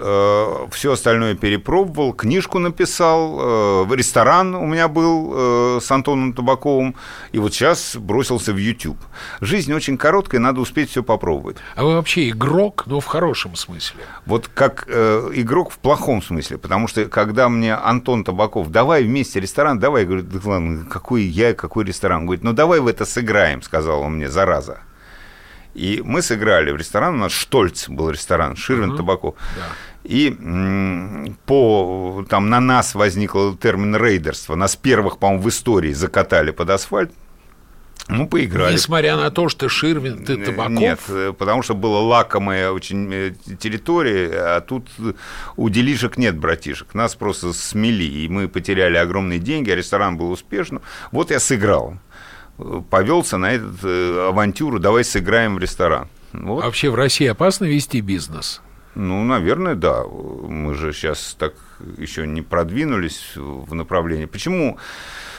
Все 0.71 0.91
остальное 0.93 1.35
перепробовал, 1.35 2.13
книжку 2.13 2.59
написал, 2.59 3.39
э, 3.39 3.83
в 3.85 3.93
ресторан 3.93 4.55
у 4.55 4.65
меня 4.65 4.87
был 4.87 5.33
э, 5.33 5.79
с 5.81 5.91
Антоном 5.91 6.33
Табаковым, 6.33 6.95
и 7.31 7.39
вот 7.39 7.53
сейчас 7.53 7.95
бросился 7.95 8.53
в 8.53 8.57
YouTube. 8.57 8.97
Жизнь 9.41 9.73
очень 9.73 9.97
короткая, 9.97 10.39
надо 10.41 10.61
успеть 10.61 10.89
все 10.89 11.03
попробовать. 11.03 11.57
А 11.75 11.83
вы 11.83 11.95
вообще 11.95 12.29
игрок, 12.29 12.83
но 12.85 12.99
в 12.99 13.05
хорошем 13.05 13.55
смысле. 13.55 14.03
Вот 14.25 14.47
как 14.47 14.85
э, 14.87 15.31
игрок 15.33 15.71
в 15.71 15.79
плохом 15.79 16.21
смысле, 16.21 16.57
потому 16.57 16.87
что 16.87 17.05
когда 17.05 17.49
мне 17.49 17.73
Антон 17.73 18.23
Табаков, 18.23 18.69
давай 18.69 19.03
вместе 19.03 19.39
ресторан, 19.39 19.79
давай, 19.79 20.03
я 20.03 20.07
говорю, 20.07 20.23
да 20.23 20.39
ладно, 20.43 20.85
какой 20.85 21.23
я, 21.23 21.53
какой 21.53 21.85
ресторан? 21.85 22.21
Он 22.21 22.25
говорит, 22.25 22.43
ну 22.43 22.53
давай 22.53 22.79
в 22.79 22.87
это 22.87 23.05
сыграем, 23.05 23.61
сказал 23.61 24.01
он 24.01 24.15
мне, 24.15 24.29
зараза. 24.29 24.81
И 25.73 26.01
мы 26.03 26.21
сыграли 26.21 26.71
в 26.71 26.75
ресторан, 26.75 27.15
у 27.15 27.17
нас 27.17 27.31
Штольц 27.31 27.87
был 27.87 28.09
ресторан, 28.09 28.55
Ширвин 28.55 28.97
Табаков. 28.97 29.35
И 30.03 30.29
м, 30.29 31.37
по, 31.45 32.25
там 32.27 32.49
на 32.49 32.59
нас 32.59 32.95
возник 32.95 33.33
термин 33.61 33.95
рейдерство. 33.95 34.55
Нас 34.55 34.75
первых, 34.75 35.19
по-моему, 35.19 35.43
в 35.43 35.49
истории 35.49 35.93
закатали 35.93 36.51
под 36.51 36.71
асфальт. 36.71 37.11
Ну, 38.07 38.27
поиграли. 38.27 38.73
Несмотря 38.73 39.15
на 39.15 39.29
то, 39.29 39.47
что 39.47 39.69
Ширвин, 39.69 40.25
ты 40.25 40.37
Табаков. 40.37 40.71
Нет, 40.71 40.99
потому 41.37 41.61
что 41.61 41.75
была 41.75 42.01
лакомая 42.01 42.71
очень 42.71 43.13
э, 43.13 43.33
территория, 43.59 44.31
а 44.33 44.61
тут 44.61 44.89
у 45.55 45.69
делишек 45.69 46.17
нет 46.17 46.35
братишек. 46.35 46.93
Нас 46.93 47.15
просто 47.15 47.53
смели, 47.53 48.03
и 48.03 48.27
мы 48.27 48.49
потеряли 48.49 48.97
огромные 48.97 49.39
деньги, 49.39 49.69
а 49.69 49.75
ресторан 49.75 50.17
был 50.17 50.31
успешным. 50.31 50.81
Вот 51.11 51.31
я 51.31 51.39
сыграл. 51.39 51.99
Повелся 52.89 53.37
на 53.37 53.53
эту 53.53 53.65
э, 53.83 54.29
авантюру, 54.29 54.79
давай 54.79 55.03
сыграем 55.03 55.55
в 55.55 55.59
ресторан. 55.59 56.07
Вот. 56.33 56.63
Вообще 56.63 56.89
в 56.89 56.95
России 56.95 57.27
опасно 57.27 57.65
вести 57.65 58.01
бизнес? 58.01 58.61
Ну, 58.95 59.23
наверное, 59.23 59.75
да. 59.75 60.03
Мы 60.03 60.75
же 60.75 60.93
сейчас 60.93 61.35
так 61.39 61.53
еще 61.97 62.27
не 62.27 62.41
продвинулись 62.41 63.33
в 63.35 63.73
направлении. 63.73 64.25
Почему, 64.25 64.77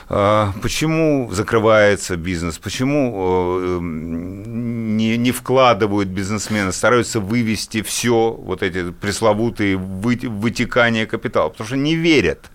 э, 0.08 0.46
почему 0.62 1.30
закрывается 1.32 2.16
бизнес? 2.16 2.58
Почему 2.58 3.58
э, 3.60 3.78
не, 3.82 5.16
не 5.16 5.32
вкладывают 5.32 6.08
бизнесмены, 6.08 6.72
стараются 6.72 7.20
вывести 7.20 7.82
все, 7.82 8.32
вот 8.32 8.62
эти 8.62 8.90
пресловутые 8.90 9.76
вы- 9.76 10.28
вытекания 10.28 11.06
капитала? 11.06 11.50
Потому 11.50 11.66
что 11.68 11.76
не 11.76 11.94
верят 11.94 12.50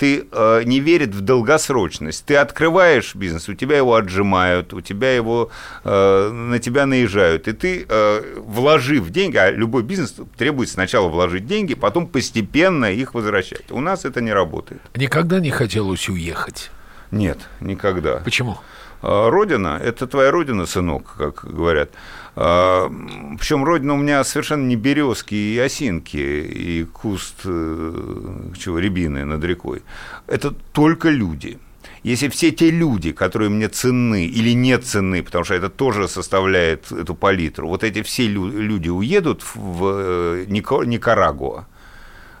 ты 0.00 0.26
э, 0.32 0.62
не 0.64 0.80
верит 0.80 1.14
в 1.14 1.20
долгосрочность. 1.20 2.24
Ты 2.24 2.36
открываешь 2.36 3.14
бизнес, 3.14 3.50
у 3.50 3.54
тебя 3.54 3.76
его 3.76 3.94
отжимают, 3.94 4.72
у 4.72 4.80
тебя 4.80 5.14
его 5.14 5.50
э, 5.84 6.30
на 6.30 6.58
тебя 6.58 6.86
наезжают, 6.86 7.48
и 7.48 7.52
ты 7.52 7.84
э, 7.86 8.22
вложив 8.38 9.10
деньги, 9.10 9.36
а 9.36 9.50
любой 9.50 9.82
бизнес 9.82 10.14
требует 10.38 10.70
сначала 10.70 11.08
вложить 11.08 11.46
деньги, 11.46 11.74
потом 11.74 12.06
постепенно 12.06 12.86
их 12.86 13.12
возвращать. 13.12 13.70
У 13.70 13.80
нас 13.80 14.06
это 14.06 14.22
не 14.22 14.32
работает. 14.32 14.80
Никогда 14.96 15.38
не 15.38 15.50
хотелось 15.50 16.08
уехать. 16.08 16.70
Нет, 17.10 17.38
никогда. 17.60 18.20
Почему? 18.24 18.56
А, 19.02 19.30
Родина– 19.30 19.80
это 19.82 20.06
твоя 20.06 20.30
родина, 20.30 20.66
сынок, 20.66 21.14
как 21.16 21.44
говорят. 21.44 21.90
Причем 22.34 23.64
родина 23.64 23.94
у 23.94 23.96
меня 23.96 24.22
совершенно 24.24 24.64
не 24.64 24.76
березки 24.76 25.34
и 25.34 25.58
осинки, 25.58 26.16
и 26.16 26.84
куст 26.84 27.40
э, 27.44 28.50
чего, 28.56 28.78
рябины 28.78 29.24
над 29.24 29.42
рекой. 29.44 29.82
Это 30.28 30.54
только 30.72 31.10
люди. 31.10 31.58
Если 32.04 32.28
все 32.28 32.50
те 32.52 32.70
люди, 32.70 33.12
которые 33.12 33.50
мне 33.50 33.68
ценны 33.68 34.26
или 34.26 34.54
не 34.54 34.78
ценны, 34.78 35.22
потому 35.22 35.44
что 35.44 35.54
это 35.54 35.68
тоже 35.68 36.08
составляет 36.08 36.92
эту 36.92 37.14
палитру, 37.14 37.68
вот 37.68 37.82
эти 37.84 38.02
все 38.02 38.26
лю- 38.28 38.48
люди 38.48 38.88
уедут 38.88 39.42
в 39.54 39.84
э, 39.84 40.44
Никарагуа, 40.46 41.66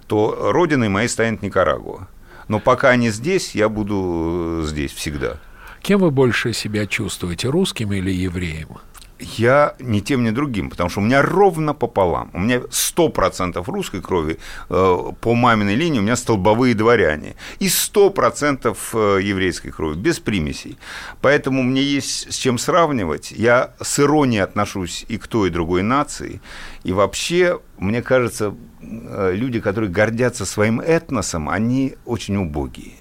то 0.06 0.52
родиной 0.52 0.88
моей 0.88 1.08
станет 1.08 1.42
Никарагуа. 1.42 2.06
Но 2.48 2.60
пока 2.60 2.90
они 2.90 3.10
здесь, 3.10 3.54
я 3.54 3.68
буду 3.68 4.62
э, 4.62 4.66
здесь 4.66 4.92
всегда. 4.92 5.38
Кем 5.82 6.00
вы 6.00 6.10
больше 6.10 6.52
себя 6.52 6.86
чувствуете, 6.86 7.48
русским 7.48 7.92
или 7.92 8.10
евреем? 8.10 8.78
я 9.20 9.74
ни 9.78 10.00
тем, 10.00 10.24
ни 10.24 10.30
другим, 10.30 10.70
потому 10.70 10.90
что 10.90 11.00
у 11.00 11.04
меня 11.04 11.22
ровно 11.22 11.74
пополам. 11.74 12.30
У 12.32 12.38
меня 12.38 12.56
100% 12.58 13.62
русской 13.66 14.00
крови 14.00 14.38
э, 14.68 15.12
по 15.20 15.34
маминой 15.34 15.74
линии, 15.74 15.98
у 15.98 16.02
меня 16.02 16.16
столбовые 16.16 16.74
дворяне. 16.74 17.34
И 17.58 17.66
100% 17.66 18.76
э, 18.92 19.22
еврейской 19.22 19.70
крови, 19.70 19.96
без 19.96 20.18
примесей. 20.20 20.78
Поэтому 21.20 21.62
мне 21.62 21.82
есть 21.82 22.32
с 22.32 22.36
чем 22.36 22.58
сравнивать. 22.58 23.32
Я 23.32 23.74
с 23.80 24.00
иронией 24.00 24.42
отношусь 24.42 25.04
и 25.08 25.18
к 25.18 25.26
той, 25.26 25.48
и 25.48 25.52
другой 25.52 25.82
нации. 25.82 26.40
И 26.84 26.92
вообще, 26.92 27.60
мне 27.78 28.02
кажется, 28.02 28.54
э, 28.80 29.32
люди, 29.34 29.60
которые 29.60 29.90
гордятся 29.90 30.46
своим 30.46 30.80
этносом, 30.80 31.48
они 31.48 31.94
очень 32.04 32.36
убогие. 32.36 32.99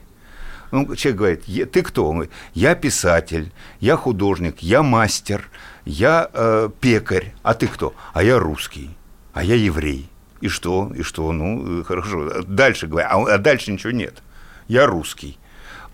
Ну, 0.71 0.95
человек 0.95 1.17
говорит, 1.17 1.71
ты 1.71 1.81
кто? 1.81 2.07
Он 2.07 2.15
говорит, 2.15 2.31
я 2.53 2.75
писатель, 2.75 3.51
я 3.79 3.95
художник, 3.95 4.59
я 4.59 4.83
мастер, 4.83 5.49
я 5.85 6.29
э, 6.33 6.69
пекарь. 6.79 7.33
А 7.43 7.53
ты 7.53 7.67
кто? 7.67 7.93
А 8.13 8.23
я 8.23 8.39
русский, 8.39 8.91
а 9.33 9.43
я 9.43 9.55
еврей. 9.55 10.09
И 10.41 10.47
что? 10.47 10.91
И 10.95 11.01
что? 11.01 11.31
Ну, 11.31 11.83
хорошо. 11.83 12.43
Дальше 12.43 12.87
говорю, 12.87 13.07
а, 13.09 13.35
а 13.35 13.37
дальше 13.37 13.71
ничего 13.71 13.91
нет. 13.91 14.21
Я 14.67 14.85
русский. 14.85 15.37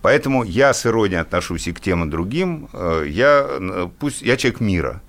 Поэтому 0.02 0.44
я 0.44 0.72
с 0.72 0.86
иронией 0.86 1.20
отношусь 1.20 1.66
и 1.66 1.72
к 1.72 1.80
тем, 1.80 2.04
и 2.04 2.10
другим. 2.10 2.68
Э, 2.72 3.04
я, 3.08 3.46
э, 3.48 3.88
пусть, 3.98 4.22
я 4.22 4.36
человек 4.36 4.60
мира. 4.60 5.02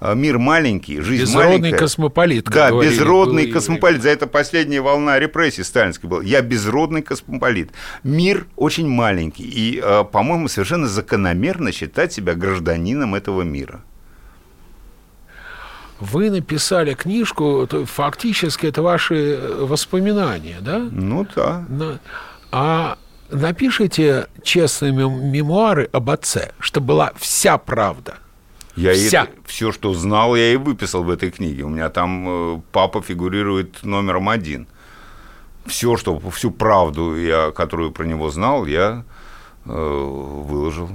А, 0.00 0.14
мир 0.14 0.38
маленький, 0.38 1.00
жизнь 1.00 1.22
безродный 1.22 1.58
маленькая. 1.58 1.78
космополит. 1.78 2.44
Да, 2.44 2.70
говорили, 2.70 2.92
безродный 2.92 3.46
космополит. 3.50 4.02
За 4.02 4.10
это 4.10 4.26
последняя 4.26 4.80
волна 4.80 5.18
репрессий 5.18 5.62
сталинской 5.64 6.08
была. 6.08 6.22
Я 6.22 6.42
безродный 6.42 7.02
космополит. 7.02 7.70
Мир 8.02 8.46
очень 8.56 8.88
маленький. 8.88 9.44
И, 9.44 9.80
а, 9.82 10.04
по-моему, 10.04 10.48
совершенно 10.48 10.86
закономерно 10.86 11.72
считать 11.72 12.12
себя 12.12 12.34
гражданином 12.34 13.14
этого 13.14 13.42
мира. 13.42 13.82
Вы 16.00 16.30
написали 16.30 16.94
книжку, 16.94 17.66
то 17.68 17.86
фактически 17.86 18.66
это 18.66 18.82
ваши 18.82 19.14
э, 19.14 19.64
воспоминания, 19.64 20.58
да? 20.60 20.88
Ну 20.90 21.26
да. 21.34 21.64
А 22.50 22.98
напишите 23.30 24.26
честные 24.42 24.92
мемуары 24.92 25.88
об 25.92 26.10
отце, 26.10 26.52
чтобы 26.58 26.88
была 26.88 27.12
вся 27.16 27.58
правда. 27.58 28.16
Я 28.76 28.94
Вся. 28.94 29.24
Это, 29.24 29.32
все, 29.46 29.72
что 29.72 29.94
знал, 29.94 30.34
я 30.34 30.52
и 30.52 30.56
выписал 30.56 31.04
в 31.04 31.10
этой 31.10 31.30
книге. 31.30 31.62
У 31.62 31.68
меня 31.68 31.90
там 31.90 32.26
э, 32.28 32.60
папа 32.72 33.02
фигурирует 33.02 33.84
номером 33.84 34.28
один. 34.28 34.66
Все, 35.66 35.96
что, 35.96 36.18
всю 36.30 36.50
правду, 36.50 37.16
я, 37.16 37.52
которую 37.52 37.92
про 37.92 38.04
него 38.04 38.30
знал, 38.30 38.66
я 38.66 39.04
э, 39.64 39.70
выложил. 39.70 40.90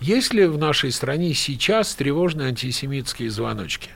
Есть 0.00 0.32
ли 0.32 0.46
в 0.46 0.58
нашей 0.58 0.92
стране 0.92 1.34
сейчас 1.34 1.94
тревожные 1.94 2.48
антисемитские 2.48 3.30
звоночки? 3.30 3.90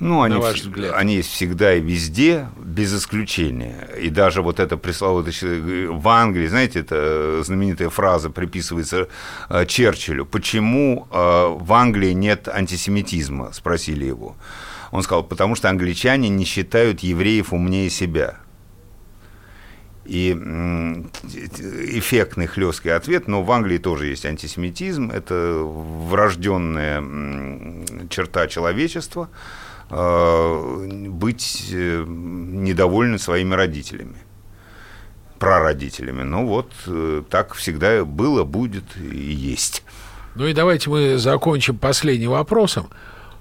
Ну, 0.00 0.22
они, 0.22 0.36
ваш 0.36 0.62
взгляд? 0.62 0.94
они 0.96 1.16
есть 1.16 1.30
всегда 1.30 1.74
и 1.74 1.80
везде, 1.80 2.48
без 2.58 2.96
исключения. 2.96 3.86
И 4.00 4.08
даже 4.08 4.40
вот 4.40 4.58
это 4.58 4.78
пресловутое 4.78 5.90
в 5.90 6.08
Англии, 6.08 6.46
знаете, 6.46 6.80
это 6.80 7.42
знаменитая 7.44 7.90
фраза 7.90 8.30
приписывается 8.30 9.08
э, 9.50 9.66
Черчиллю. 9.66 10.24
Почему 10.24 11.06
э, 11.10 11.54
в 11.54 11.70
Англии 11.74 12.12
нет 12.12 12.48
антисемитизма? 12.48 13.52
Спросили 13.52 14.06
его. 14.06 14.36
Он 14.90 15.02
сказал, 15.02 15.22
потому 15.22 15.54
что 15.54 15.68
англичане 15.68 16.30
не 16.30 16.46
считают 16.46 17.00
евреев 17.00 17.52
умнее 17.52 17.90
себя. 17.90 18.38
И 20.06 20.32
эффектный 20.32 22.46
хлесткий 22.46 22.88
ответ, 22.88 23.28
но 23.28 23.42
в 23.42 23.52
Англии 23.52 23.76
тоже 23.76 24.06
есть 24.06 24.24
антисемитизм, 24.24 25.10
это 25.10 25.62
врожденная 25.62 27.04
черта 28.08 28.48
человечества– 28.48 29.28
Э, 29.38 29.69
быть 29.90 31.68
э, 31.72 32.04
недовольны 32.06 33.18
своими 33.18 33.54
родителями, 33.54 34.16
прародителями. 35.38 36.22
Ну 36.22 36.46
вот 36.46 36.70
э, 36.86 37.22
так 37.28 37.54
всегда 37.54 38.04
было, 38.04 38.44
будет 38.44 38.84
и 38.96 39.32
есть. 39.32 39.82
Ну 40.36 40.46
и 40.46 40.52
давайте 40.52 40.90
мы 40.90 41.18
закончим 41.18 41.76
последним 41.76 42.30
вопросом. 42.30 42.88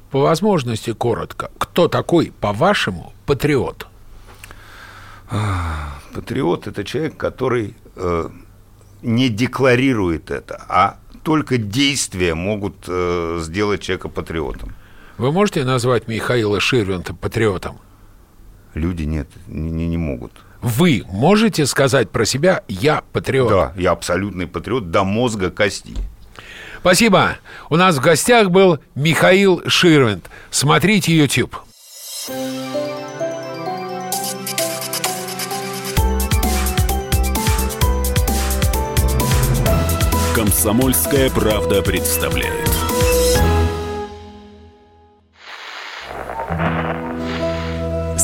По 0.09 0.21
возможности 0.21 0.91
коротко. 0.91 1.51
Кто 1.59 1.87
такой, 1.87 2.33
по-вашему, 2.41 3.13
патриот? 3.27 3.85
Патриот– 6.15 6.65
это 6.67 6.83
человек, 6.83 7.15
который 7.15 7.75
э, 7.95 8.29
не 9.03 9.29
декларирует 9.29 10.31
это, 10.31 10.65
а 10.67 10.97
только 11.21 11.57
действия 11.57 12.33
могут 12.33 12.85
э, 12.87 13.39
сделать 13.43 13.81
человека 13.81 14.09
патриотом. 14.09 14.73
Вы 15.19 15.33
можете 15.33 15.65
назвать 15.65 16.07
Михаила 16.07 16.61
Ширвинта 16.61 17.13
патриотом? 17.13 17.77
Люди 18.73 19.03
нет, 19.03 19.27
не, 19.47 19.85
не 19.85 19.97
могут. 19.97 20.31
Вы 20.61 21.03
можете 21.09 21.65
сказать 21.65 22.09
про 22.09 22.23
себя 22.23 22.63
«я 22.69 23.03
патриот»? 23.11 23.49
Да, 23.49 23.73
я 23.75 23.91
абсолютный 23.91 24.47
патриот 24.47 24.91
до 24.91 25.03
мозга 25.03 25.51
кости. 25.51 25.93
Спасибо. 26.79 27.35
У 27.69 27.75
нас 27.75 27.97
в 27.97 28.01
гостях 28.01 28.49
был 28.49 28.79
Михаил 28.95 29.61
Ширвинт. 29.67 30.29
Смотрите 30.51 31.13
YouTube. 31.13 31.53
Комсомольская 40.33 41.29
правда 41.29 41.81
представляет. 41.81 42.68